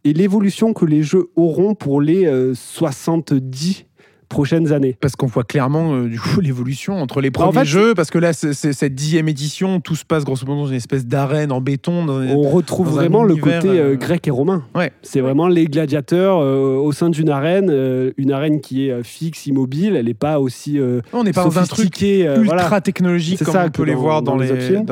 [0.04, 3.86] et l'évolution que les jeux auront pour les euh, 70
[4.30, 4.96] prochaines années.
[5.02, 7.94] Parce qu'on voit clairement euh, du coup l'évolution entre les Bah, en premiers fait, jeux,
[7.96, 10.76] parce que là, c'est c'est cette dixième édition, tout se passe grosso modo dans une
[10.76, 12.06] espèce d'arène en béton.
[12.06, 14.64] dans On retrouve vraiment le côté euh, euh, grec et romain.
[14.76, 14.92] Ouais.
[15.02, 17.70] C'est vraiment les gladiateurs au sein d'une arène,
[18.18, 20.80] une arène qui est fixe, immobile, elle n'est pas aussi
[21.14, 22.82] On n'est pas dans un truc ultra voilà.
[22.82, 24.84] technologique comme ça on peut les dans- voir dans les les,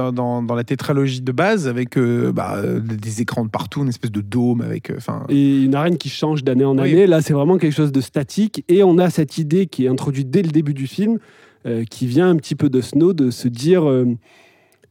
[0.56, 4.91] la tétralogie de base, avec bah, des écrans de partout, une espèce de dôme avec.
[4.95, 6.91] Enfin, et une arène qui change d'année en Oui.
[6.93, 7.08] année.
[7.08, 8.63] Là, c'est vraiment quelque chose de statique.
[8.67, 11.20] Et on a cette idée qui est introduite dès le début du film,
[11.66, 14.06] euh, qui vient un petit peu de Snow, de se dire euh,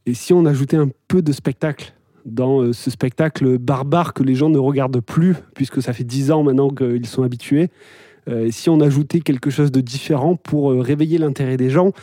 [0.05, 1.93] et si on ajoutait un peu de spectacle
[2.25, 6.31] dans euh, ce spectacle barbare que les gens ne regardent plus, puisque ça fait dix
[6.31, 7.69] ans maintenant qu'ils sont habitués,
[8.29, 11.93] et si on ajoutait quelque chose de différent pour réveiller l'intérêt des gens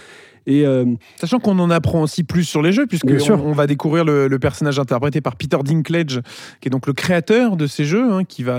[0.47, 0.85] et euh,
[1.17, 4.29] Sachant qu'on en apprend aussi plus sur les jeux, puisque on, on va découvrir le,
[4.29, 6.21] le personnage interprété par Peter Dinklage,
[6.61, 8.59] qui est donc le créateur de ces jeux, hein, qui va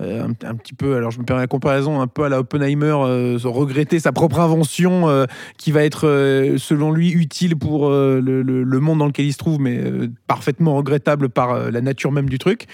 [0.00, 2.94] un, un petit peu, alors je me permets la comparaison, un peu à la Oppenheimer,
[3.04, 5.24] euh, regretter sa propre invention, euh,
[5.56, 9.38] qui va être, euh, selon lui, utile pour euh, le, monde dans lequel il se
[9.38, 12.66] trouve, mais euh, parfaitement regrettable par euh, la nature même du truc.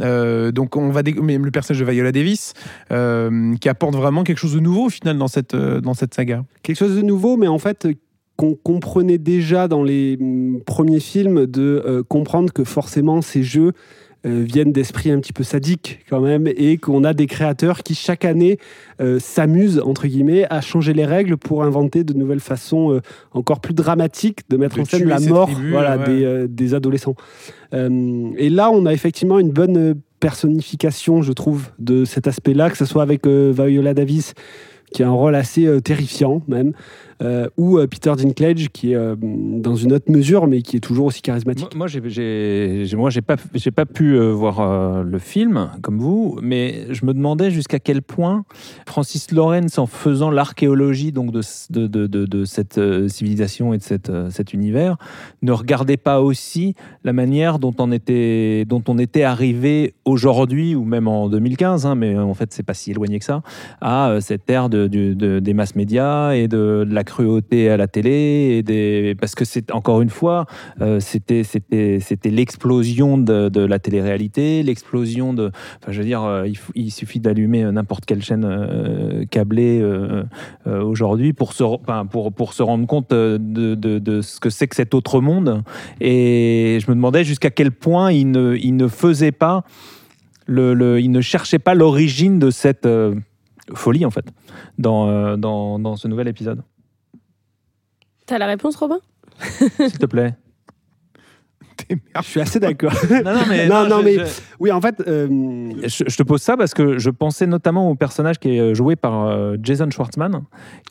[0.00, 2.54] Euh, donc on va même le personnage de Viola Davis,
[2.92, 6.14] euh, qui apporte vraiment quelque chose de nouveau au final dans cette, euh, dans cette
[6.14, 6.44] saga.
[6.62, 7.88] quelque chose de nouveau, mais en fait
[8.36, 13.72] qu'on comprenait déjà dans les hum, premiers films de euh, comprendre que forcément ces jeux
[13.72, 17.94] euh, viennent d'esprits un petit peu sadiques quand même et qu'on a des créateurs qui
[17.94, 18.58] chaque année
[19.00, 23.00] euh, s'amusent entre guillemets à changer les règles pour inventer de nouvelles façons euh,
[23.32, 26.04] encore plus dramatiques de mettre De en scène la mort tribus, voilà, ouais.
[26.06, 27.14] des, euh, des adolescents.
[27.74, 32.70] Euh, et là on a effectivement une bonne euh, personnification je trouve de cet aspect-là,
[32.70, 34.34] que ce soit avec euh, Viola Davis
[34.92, 36.72] qui a un rôle assez euh, terrifiant même,
[37.22, 40.80] euh, ou euh, Peter Dinklage qui est euh, dans une autre mesure mais qui est
[40.80, 41.74] toujours aussi charismatique.
[41.74, 47.04] Moi, j'ai, moi, j'ai pas, j'ai pas pu voir le film comme vous, mais je
[47.04, 48.44] me demandais jusqu'à quel point
[48.86, 54.10] Francis Lawrence, en faisant l'archéologie donc de, de, de, de- cette civilisation et de cette,
[54.30, 54.96] cet univers,
[55.42, 60.84] ne regardait pas aussi la manière dont on était, dont on était arrivé aujourd'hui ou
[60.84, 63.42] même en 2015, hein, mais en fait, c'est pas si éloigné que ça,
[63.80, 68.62] à cette ère de, de- des masses médias et de la cruauté à la télé
[69.18, 70.44] parce que c'est encore une fois
[70.82, 77.18] euh, c'était l'explosion de, la télé-réalité, l'explosion de enfin je veux dire euh, il, suffit
[77.18, 79.82] d'allumer euh, n'importe quelle chaîne câblée
[80.66, 81.62] aujourd'hui pour se
[82.62, 85.62] rendre compte de, ce que c'est que cet autre monde
[86.00, 89.64] et je me demandais jusqu'à quel point il ne il faisait pas
[90.48, 92.86] il ne cherchait pas l'origine de cette
[93.74, 94.26] folie en fait
[94.78, 96.62] dans ce nouvel épisode.
[98.28, 98.98] T'as la réponse, Robin?
[99.40, 100.34] S'il te plaît.
[101.90, 102.92] Je suis assez d'accord.
[103.10, 104.24] Non, non, mais, Non, non, je- mais- je-
[104.60, 105.28] oui, en fait, euh,
[105.84, 108.74] Je, je te pose ça parce que je pensais notamment au personnage qui est euh,
[108.74, 110.42] joué par euh, Jason Schwartzman,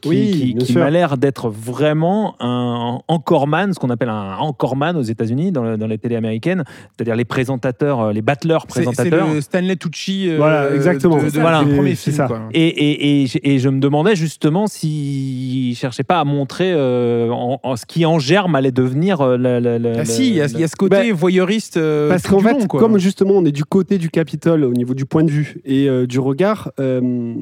[0.01, 4.95] qui, Oui, qui- qui m'a l'air d'être vraiment un encoreman, ce qu'on appelle un encoreman
[4.97, 6.63] aux États-Unis, dans, le- dans les télés américaines,
[6.95, 9.33] c'est-à-dire les présentateurs, les battleurs C'est c'est présentateurs.
[9.33, 11.17] le Stanley Tucci euh, Voilà, exactement.
[11.17, 12.15] de, de- du premier C'est film.
[12.17, 12.27] ça.
[12.27, 12.41] quoi.
[12.53, 17.59] Et, et, et, et je me demandais justement s'il cherchait pas à montrer euh, en,
[17.63, 20.37] en- ce qui en germe allait devenir euh, la, la- la- Ah si, il y,
[20.37, 21.77] y a ce côté Bah, voyeuriste.
[21.77, 22.79] euh, parce qu'en fait, long, quoi.
[22.79, 25.89] comme justement on est du côté du Capitole au niveau du point de vue et
[25.89, 27.33] euh, du regard, euh,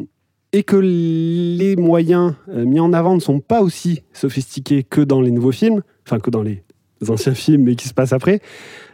[0.53, 5.31] et que les moyens mis en avant ne sont pas aussi sophistiqués que dans les
[5.31, 6.63] nouveaux films, enfin que dans les
[7.10, 8.39] anciens films, mais qui se passe après.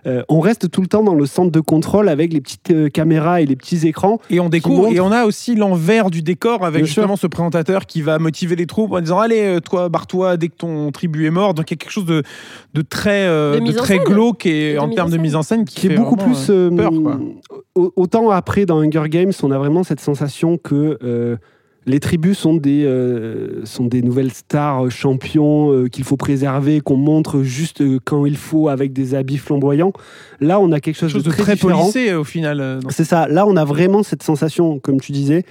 [0.08, 2.90] Euh, on reste tout le temps dans le centre de contrôle avec les petites euh,
[2.90, 4.20] caméras et les petits écrans.
[4.32, 7.86] Et on découvre, et on a aussi l'envers du décor avec Bien justement ce présentateur
[7.86, 11.28] qui va motiver les troupes en disant Allez, euh, toi, barre-toi dès que ton tribu
[11.28, 11.54] est mort.
[11.54, 12.24] Donc il y a quelque chose de,
[12.74, 14.04] de très, euh, De de mise en très scène.
[14.06, 16.92] glauque et en termes de mise en scène qui, qui est fait beaucoup plus peur.
[16.92, 17.20] Quoi.
[17.76, 21.38] autant après dans Hunger Games on a vraiment cette sensation que euh,
[21.86, 26.80] les tribus sont des euh, sont des nouvelles stars euh, champions euh, qu'il faut préserver
[26.80, 29.94] qu'on montre juste euh, quand il faut avec des habits flamboyants.
[30.40, 31.82] Là on a quelque chose, de, de très différent.
[31.82, 32.80] policé au final.
[32.90, 33.28] c'est ça.
[33.28, 35.44] Là on a vraiment cette sensation comme tu disais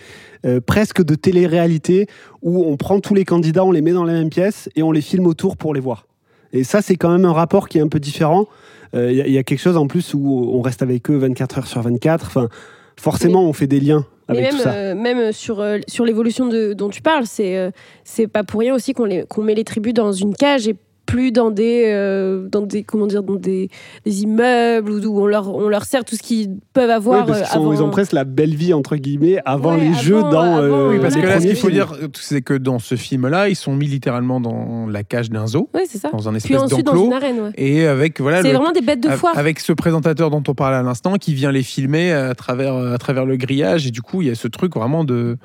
[0.65, 2.07] presque de télé-réalité
[2.41, 4.91] où on prend tous les candidats on les met dans la même pièce et on
[4.91, 6.07] les filme autour pour les voir.
[6.53, 8.47] Et ça c'est quand même un rapport qui est un peu différent.
[8.95, 11.67] Il y, y a quelque chose en plus où on reste avec eux 24 heures
[11.67, 12.49] sur 24 enfin
[12.97, 16.89] forcément on fait des liens Mais même, euh, même sur, euh, sur l'évolution de- dont
[16.89, 17.71] tu parles, c'est euh,
[18.05, 20.77] c'est pas pour rien aussi qu'on les- qu'on met les tribus dans une cage et
[21.11, 23.69] plus dans des, euh, dans des, comment dire, dans des,
[24.05, 27.41] des immeubles où où on leur, on leur sert tout ce qu'ils peuvent avoir parce
[27.41, 27.73] euh, qu'ils avant.
[27.73, 30.59] ils ont presque la belle vie entre guillemets avant Ouais, les avant, jeux dans avant,
[30.59, 31.73] euh, Oui, Parce les que là, ce qu'il faut films.
[31.73, 35.69] dire, c'est que dans ce film-là, ils sont mis littéralement dans la cage d'un zoo,
[35.75, 36.11] Ouais, c'est ça.
[36.11, 37.07] dans un espèce ensuite dans d'enclos.
[37.09, 37.41] une arène.
[37.41, 37.51] ouais.
[37.57, 39.37] Et avec voilà, C'est le- vraiment des bêtes de foire.
[39.37, 42.99] Avec ce présentateur dont on parlait à l'instant qui vient les filmer à travers, à
[42.99, 43.87] travers le grillage.
[43.87, 45.37] Et du coup, il y a ce truc vraiment de,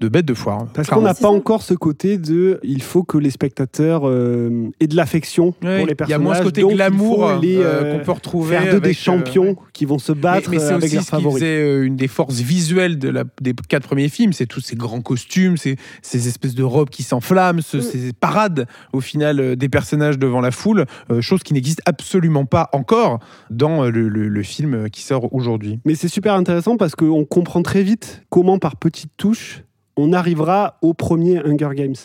[0.00, 0.66] de bête de foire.
[0.74, 4.68] Parce qu'on n'a c'est pas encore ce côté de il faut que les spectateurs euh,
[4.80, 6.20] aient de l'affection Ouais, pour les Il y personnages.
[6.20, 8.56] a moins ce côté glamour euh, euh, qu'on peut retrouver.
[8.58, 11.10] faire d'eux des euh, champions qui vont se battre mais c'est avec aussi leurs ce
[11.10, 11.34] qui favoris.
[11.42, 14.76] faisait euh, une des forces visuelles de la, des quatre premiers films, c'est tous ces
[14.76, 17.82] grands costumes, ces, ces espèces de robes qui s'enflamment, ce- Mm.
[17.82, 20.84] ces parades au final des personnages devant la foule,
[21.20, 23.18] chose qui n'existe absolument pas encore
[23.50, 25.80] dans le, le- le film qui sort aujourd'hui.
[25.84, 29.62] Mais c'est super intéressant parce qu'on comprend très vite comment, par petites touches,
[30.00, 31.96] on arrivera au premier Hunger Games.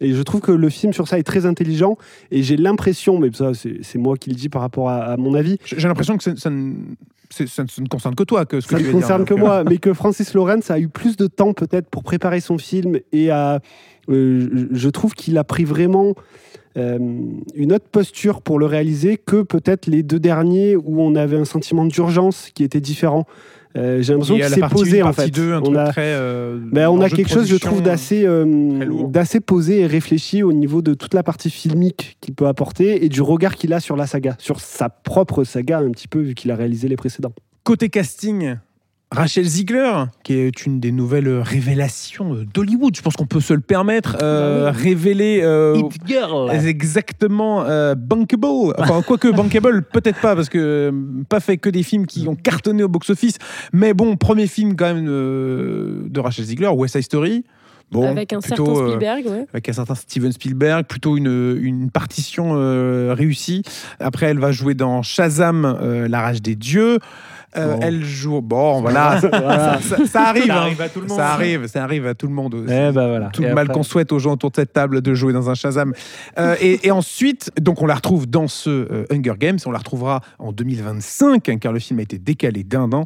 [0.00, 1.96] Et je trouve que le film sur ça est très intelligent.
[2.30, 5.34] Et j'ai l'impression, mais ça, c'est moi qui le dis par rapport à, à mon
[5.34, 6.74] avis, J'ai l'impression que ça, ne,
[7.30, 9.38] c'est- ça ne concerne que toi que ce que ça ne dire, concerne que euh,
[9.38, 12.98] moi, mais que Francis Lawrence a eu plus de temps peut-être pour préparer son film
[13.12, 13.60] et à,
[14.08, 16.14] euh, je- je trouve qu'il a pris vraiment
[16.76, 16.98] euh,
[17.56, 21.44] une autre posture pour le réaliser que peut-être les deux derniers où on avait un
[21.44, 23.26] sentiment d'urgence qui était différent.
[23.78, 25.30] Euh, J'ai l'impression c'est partie posé 1, en fait.
[25.30, 29.06] 2, un on a, très, euh, ben, on a quelque chose, je trouve, d'assez euh,
[29.08, 33.08] d'assez posé et réfléchi au niveau de toute la partie filmique qu'il peut apporter et
[33.08, 36.34] du regard qu'il a sur la saga, sur sa propre saga un petit peu vu
[36.34, 37.32] qu'il a réalisé les précédents.
[37.62, 38.56] Côté casting,
[39.10, 43.60] Rachel Ziegler, qui est une des nouvelles révélations d'Hollywood, je pense qu'on peut se le
[43.60, 45.80] permettre, euh, Bah révéler euh,
[46.66, 48.74] exactement euh, Bankable.
[48.76, 50.92] Enfin, quoique Bankable, peut-être pas, parce que euh,
[51.26, 53.38] pas fait que des films qui ont cartonné au box-office.
[53.72, 57.44] Mais bon, premier film quand même euh, de Rachel Ziegler, West Side Story.
[57.90, 59.46] Bon, avec un plutôt, certain Spielberg, ouais.
[59.50, 62.52] avec un certain Steven Spielberg, plutôt une, une partition
[63.14, 63.62] réussie.
[63.98, 66.98] Après, elle va jouer dans Shazam, La rage des dieux.
[67.56, 67.80] Euh, Bon.
[67.82, 68.40] Elle joue.
[68.42, 69.78] Bon, voilà, ça, Voilà.
[69.80, 70.46] ça- ça arrive.
[70.46, 71.16] Ça arrive à tout le monde.
[71.18, 72.54] Ça arrive, ça arrive à tout le monde.
[72.68, 73.30] Eh voilà.
[73.32, 75.32] Tout Et le mal après- qu'on souhaite aux gens autour de cette table de jouer
[75.32, 75.92] dans un Shazam.
[76.38, 79.58] Euh, et, et ensuite, donc on la retrouve dans ce euh, Hunger Games.
[79.66, 83.04] On la retrouvera en 2025, hein, car le film a été décalé d'un an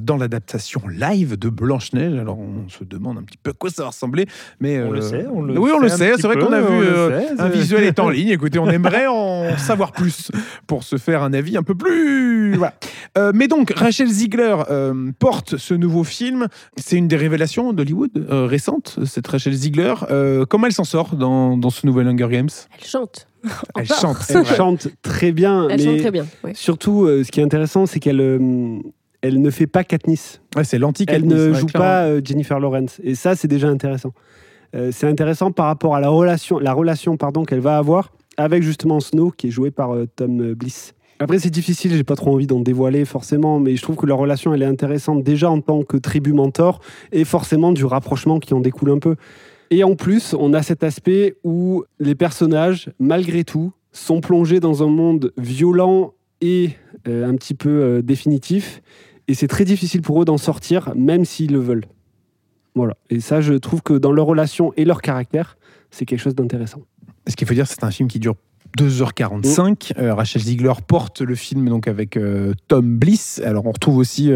[0.00, 2.14] dans l'adaptation live de Blanche Neige.
[2.18, 4.26] Alors on se demande un petit peu à quoi ça va ressembler,
[4.60, 6.84] mais On le sait, on le oui, on le sait C'est vrai qu'on a vu
[6.84, 8.28] sait, un visuel est en ligne.
[8.28, 10.30] Écoutez, on aimerait en savoir plus
[10.66, 12.21] pour se faire un avis un peu plus.
[12.56, 12.74] Voilà.
[13.18, 16.48] Euh, mais donc, Rachel Ziegler euh, porte ce nouveau film.
[16.76, 19.94] C'est une des révélations d'Hollywood euh, récentes, cette Rachel Ziegler.
[20.10, 22.48] Euh, comment elle s'en sort dans, dans ce nouvel Hunger Games?
[22.78, 23.26] Elle chante.
[23.76, 26.26] Elle chante, Elle chante très bien, Elle mais chante très bien.
[26.44, 26.52] ouais.
[26.54, 28.78] surtout, euh, ce qui est intéressant, c'est qu'elle euh,
[29.20, 30.40] elle ne fait pas Katniss.
[30.56, 33.00] Ouais, c'est l'anti Elle ne joue pas Jennifer Lawrence.
[33.04, 34.12] Et ça, c'est déjà intéressant.
[34.74, 38.62] Euh, c'est intéressant par rapport à la relation, la relation pardon, qu'elle va avoir avec
[38.62, 40.94] justement Snow, qui est joué par euh, Tom euh, Bliss.
[41.22, 44.18] Après, c'est difficile, j'ai pas trop envie d'en dévoiler forcément, mais je trouve que leur
[44.18, 46.80] relation, elle est intéressante déjà en tant que tribu mentor
[47.12, 49.14] et forcément du rapprochement qui en découle un peu.
[49.70, 54.82] Et en plus, on a cet aspect où les personnages, malgré tout, sont plongés dans
[54.82, 56.70] un monde violent et
[57.06, 58.82] euh, un petit peu euh, définitif.
[59.28, 61.86] Et c'est très difficile pour eux d'en sortir, même s'ils le veulent.
[62.74, 62.96] Voilà.
[63.10, 65.56] Et ça, je trouve que dans leur relation et leur caractère,
[65.92, 66.82] c'est quelque chose d'intéressant.
[67.28, 68.34] Ce qu'il faut dire, c'est un film qui dure
[68.78, 69.92] 2h45.
[69.98, 73.40] Euh, Rachel Ziegler porte le film donc avec euh, Tom Bliss.
[73.44, 74.32] Alors on retrouve aussi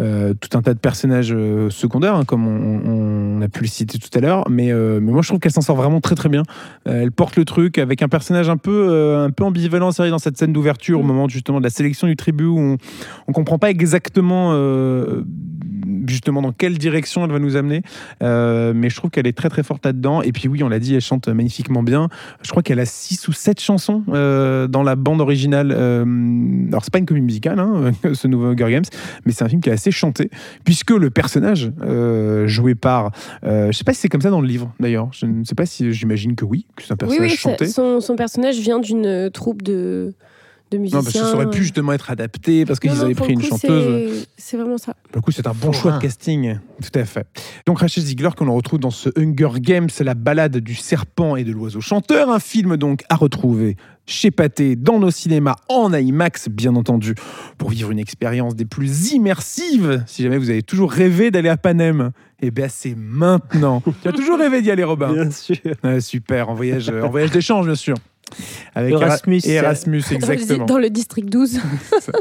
[0.00, 1.34] euh, tout un tas de personnages
[1.70, 4.48] secondaires, hein, comme on, a pu le citer tout à l'heure.
[4.48, 6.42] Mais, moi je trouve qu'elle s'en sort vraiment très très bien.
[6.84, 10.38] Elle porte le truc avec un personnage un peu, un peu ambivalent, vrai, dans cette
[10.38, 12.76] scène d'ouverture, au moment justement de la sélection du tribut, où on,
[13.26, 14.52] on comprend pas exactement
[16.06, 17.82] justement dans quelle direction elle va nous amener.
[18.22, 20.22] Euh, mais je trouve qu'elle est très très forte là-dedans.
[20.22, 22.08] Et puis oui, on l'a dit, elle chante magnifiquement bien.
[22.42, 25.72] Je crois qu'elle a 6 ou 7 chansons euh, dans la bande originale.
[25.76, 26.04] Euh,
[26.68, 28.84] alors c'est pas une comédie musicale, hein, ce nouveau Hunger Games,
[29.24, 30.30] mais c'est un film qui est assez chanté,
[30.64, 31.72] puisque le personnage
[32.46, 33.10] joué par...
[33.42, 35.08] je sais pas si c'est comme ça dans le livre d'ailleurs.
[35.12, 37.66] Je ne sais pas si j'imagine que oui, que c'est un personnage oui, chanté.
[37.66, 40.14] son, son personnage vient d'une troupe de,
[40.72, 40.98] de musiciens.
[40.98, 43.46] Non, parce que ça aurait pu justement être adapté parce qu'ils avaient pris une coup,
[43.46, 44.26] chanteuse.
[44.36, 44.94] c'est- vraiment ça.
[45.10, 46.58] Pour le coup, c'est un bon choix de casting.
[46.82, 47.26] Tout à fait.
[47.66, 51.36] Donc, Rachel Ziegler, qu'on le retrouve dans ce Hunger Games, c'est la balade du serpent
[51.36, 52.30] et de l'oiseau chanteur.
[52.30, 57.14] Un film donc à retrouver chez Pathé, dans nos cinémas, en IMAX, bien entendu,
[57.56, 60.02] pour vivre une expérience des plus immersives.
[60.06, 62.10] Si jamais vous avez toujours rêvé d'aller à Panem,
[62.40, 63.80] eh bien, c'est maintenant.
[64.02, 65.56] tu as toujours rêvé d'y aller, Robin Bien sûr.
[65.84, 67.94] Ouais, Super, en voyage, en voyage d'échange, bien sûr.
[68.74, 69.40] Avec Erasmus.
[69.44, 70.64] Era- Erasmus, exactement.
[70.66, 71.60] Dans le district 12.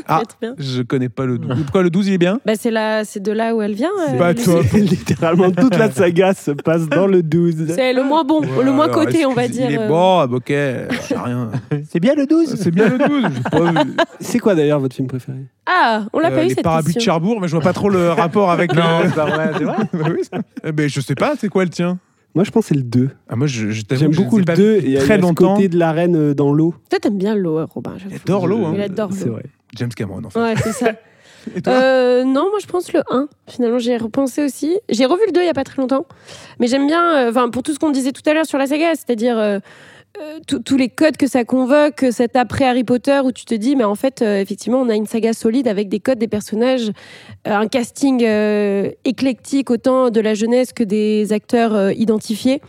[0.07, 0.23] Ah,
[0.57, 1.61] je connais pas le 12.
[1.63, 3.89] Pourquoi le 12, il est bien Bah, c'est là, c'est de là où elle vient.
[4.09, 4.63] euh, Pas top.
[4.73, 7.67] Littéralement, toute la saga se passe dans le 12.
[7.75, 9.67] C'est le moins bon, le moins Alors, coté, on va dire.
[9.69, 9.87] Il est euh.
[9.87, 11.51] bon, ah, ok, j'ai rien.
[11.89, 13.23] C'est bien le 12 C'est bien le 12.
[13.33, 13.91] j'ai pas vu.
[14.19, 15.37] C'est quoi d'ailleurs votre film préféré?
[15.65, 16.99] Ah, on l'a Euh, pas eu les cette parapluies de.
[16.99, 18.73] Cherbourg, mais je vois pas trop le rapport avec.
[18.75, 19.75] Non, le- c'est pas vrai, c'est vrai.
[19.93, 21.97] Bah oui, ça- Eh ben, je sais pas, c'est quoi le tien
[22.35, 23.09] Moi, je pense que c'est le 2.
[23.29, 24.77] ah, Moi, je, je t'avoue J'aime beaucoup le pas 2.
[24.77, 25.53] vus Et très longtemps.
[25.55, 26.73] côté de l'arène euh, dans l'eau.
[26.89, 27.93] Toi, t'aimes bien l'eau, hein, Robin.
[28.09, 28.65] Il adore l'eau.
[28.65, 28.73] Hein.
[28.75, 29.33] Il adore C'est l'eau.
[29.33, 29.43] vrai.
[29.75, 30.39] James Cameron, en fait.
[30.39, 30.91] Ouais, c'est ça.
[31.55, 31.73] Et toi?
[31.73, 33.27] Euh, non, moi je pense le 1.
[33.47, 34.77] Finalement, j'ai repensé aussi.
[34.89, 36.05] J'ai revu le 2 il y a pas très longtemps.
[36.59, 38.67] Mais j'aime bien, euh, enfin, pour tout ce qu'on disait tout à l'heure sur la
[38.67, 39.59] saga, c'est-à-dire
[40.19, 43.75] euh, tous- les codes que ça convoque, cet après Harry Potter où tu te dis,
[43.75, 46.89] mais en fait, euh, effectivement, on a une saga solide avec des codes, des personnages,
[47.47, 52.61] euh, un casting euh, éclectique, autant de la jeunesse que des acteurs euh, identifiés.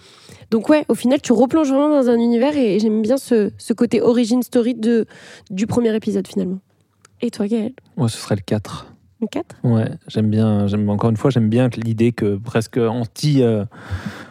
[0.50, 3.72] Donc ouais, au final, tu replonges vraiment dans un univers et, j'aime bien ce, ce
[3.72, 5.06] côté origin story de,
[5.50, 6.58] du premier épisode finalement.
[7.22, 8.91] Et toi, Gaël Ouais, ce serait le 4.
[9.22, 12.76] Le 4 Ouais, j'aime bien, j'aime encore une fois, j'aime bien que l'idée que presque
[12.76, 13.64] anti, euh,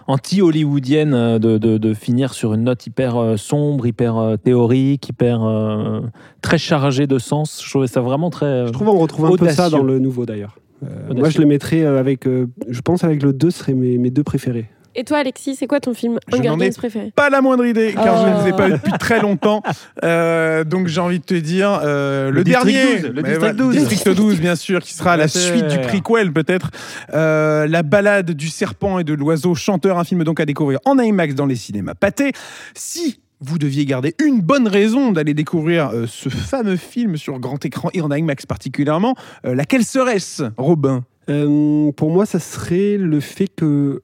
[0.07, 5.07] anti-hollywoodienne euh, de, de, de finir sur une note hyper euh, sombre, hyper euh, théorique,
[5.09, 6.01] hyper euh,
[6.41, 7.61] très chargée de sens.
[7.63, 8.45] Je trouvais ça vraiment très.
[8.45, 9.77] euh, Je trouve on retrouve un peu ça Audacieux.
[9.79, 10.57] dans le nouveau d'ailleurs.
[10.83, 11.19] Euh, Audacieux.
[11.19, 12.27] moi, je le mettrais avec.
[12.27, 14.69] euh, je pense avec le 2 seraient mes, mes deux préférés.
[14.95, 17.11] Et toi, Alexis, c'est quoi ton film Je Hunger Games préféré?
[17.15, 18.57] Pas la moindre idée, car je ne les ai Oh.
[18.57, 19.61] pas vus depuis très longtemps.
[20.03, 23.37] Euh, donc j'ai envie de te dire euh, le, Le District dernier, 12, le District
[23.39, 23.75] voilà, 12.
[23.87, 26.71] District 12, bien sûr, qui sera la suite du prequel peut-être.
[27.13, 30.97] Euh, la balade du serpent et de l'oiseau chanteur, un film donc à découvrir en
[30.97, 32.31] IMAX dans les cinémas pâtés.
[32.73, 37.63] Si vous deviez garder une bonne raison d'aller découvrir euh, ce fameux film sur grand
[37.63, 39.15] écran et en IMAX particulièrement,
[39.45, 41.03] euh, laquelle serait-ce, Robin?
[41.29, 44.01] Euh, pour moi, ça serait le fait que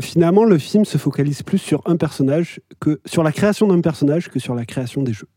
[0.00, 4.28] finalement le film se focalise plus sur un personnage que sur la création d'un personnage
[4.28, 5.28] que sur la création des jeux.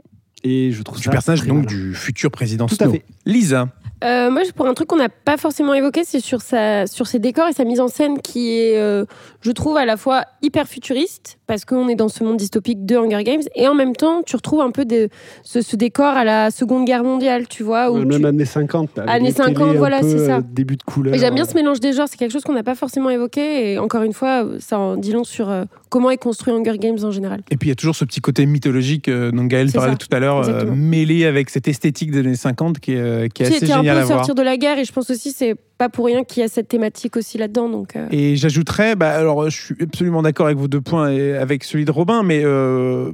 [0.43, 1.67] Et je trouve Du ça personnage donc malin.
[1.67, 2.91] du futur président Tout à Snow.
[2.91, 3.05] fait.
[3.25, 3.67] Lisa.
[4.03, 7.17] Euh, moi, pour un truc qu'on n'a pas forcément évoqué, c'est sur, sa, sur ses
[7.17, 9.05] décors et sa mise en scène qui est, euh,
[9.41, 12.95] je trouve, à la fois hyper futuriste, parce qu'on est dans ce monde dystopique de
[12.97, 15.09] Hunger Games, et en même temps, tu retrouves un peu de,
[15.43, 17.91] ce, ce décor à la Seconde Guerre mondiale, tu vois.
[17.91, 18.97] Où Ouais, tu- même années 50.
[18.97, 20.37] avec Années les télés 50, un voilà, c'est ça.
[20.37, 21.13] euh, Début de couleur.
[21.13, 23.73] Et j'aime bien ce mélange des genres, c'est quelque chose qu'on n'a pas forcément évoqué,
[23.73, 26.97] et encore une fois, ça en dit long sur euh, comment est construit Hunger Games
[27.03, 27.41] en général.
[27.51, 29.97] Et puis il y a toujours ce petit côté mythologique euh, dont Gaël parlait ça,
[29.97, 33.43] tout à l'heure, euh, mêlé avec cette esthétique des années 50 qui est, euh, qui
[33.43, 34.17] est Qui assez était un génial peu à voir.
[34.19, 36.47] sortir de la guerre, et je pense aussi c'est pas pour rien qu'il y a
[36.47, 37.69] cette thématique aussi là-dedans.
[37.69, 41.35] Donc, euh, Et j'ajouterais, bah, alors je suis absolument d'accord avec vos deux points et
[41.35, 43.11] avec celui de Robin, mais euh,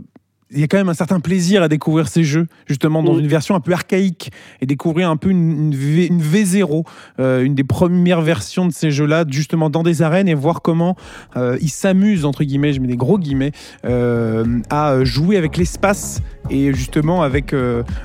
[0.53, 3.19] il y a quand même un certain plaisir à découvrir ces jeux, justement dans Mm.
[3.19, 4.31] une version un peu archaïque,
[4.61, 6.83] et découvrir un peu une, une, v, une V0,
[7.19, 10.95] euh, une des premières versions de ces jeux-là, justement dans des arènes, et voir comment
[11.37, 13.51] euh, ils s'amusent, entre guillemets, je mets des gros guillemets,
[13.85, 17.55] euh, à jouer avec l'espace et justement avec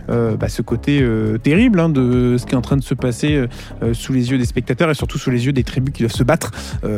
[0.08, 1.04] bah, ce côté
[1.42, 3.44] terrible hein, de ce qui est en train de se passer
[3.92, 6.22] sous les yeux des spectateurs et surtout sous les yeux des tribus qui doivent se
[6.22, 6.52] battre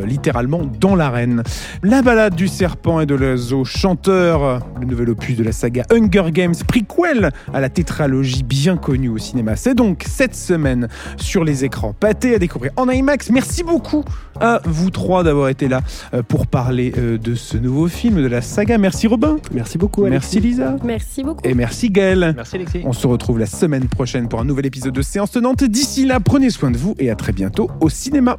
[0.06, 1.42] littéralement dans l'arène.
[1.82, 6.30] La balade du serpent et de l'oiseau chanteur, le nouvel opus de la saga Hunger
[6.32, 9.54] Games, prequel à la tétralogie bien connue au cinéma.
[9.56, 13.30] C'est donc cette semaine sur les écrans pâtés à découvrir en IMAX.
[13.30, 14.04] Merci beaucoup
[14.40, 15.80] à vous trois d'avoir été là
[16.12, 18.78] euh, pour parler euh, de ce nouveau film de la saga.
[18.78, 20.04] Merci Robin, Merci beaucoup.
[20.06, 20.40] merci.
[20.40, 21.40] Lisa merci beaucoup.
[21.46, 22.32] et merci Gaël.
[22.36, 22.82] Merci Alexis.
[22.84, 25.62] On se retrouve la semaine prochaine pour un nouvel épisode de Séance Tenante.
[25.64, 28.36] D'ici là, prenez soin de vous et à très bientôt au cinéma.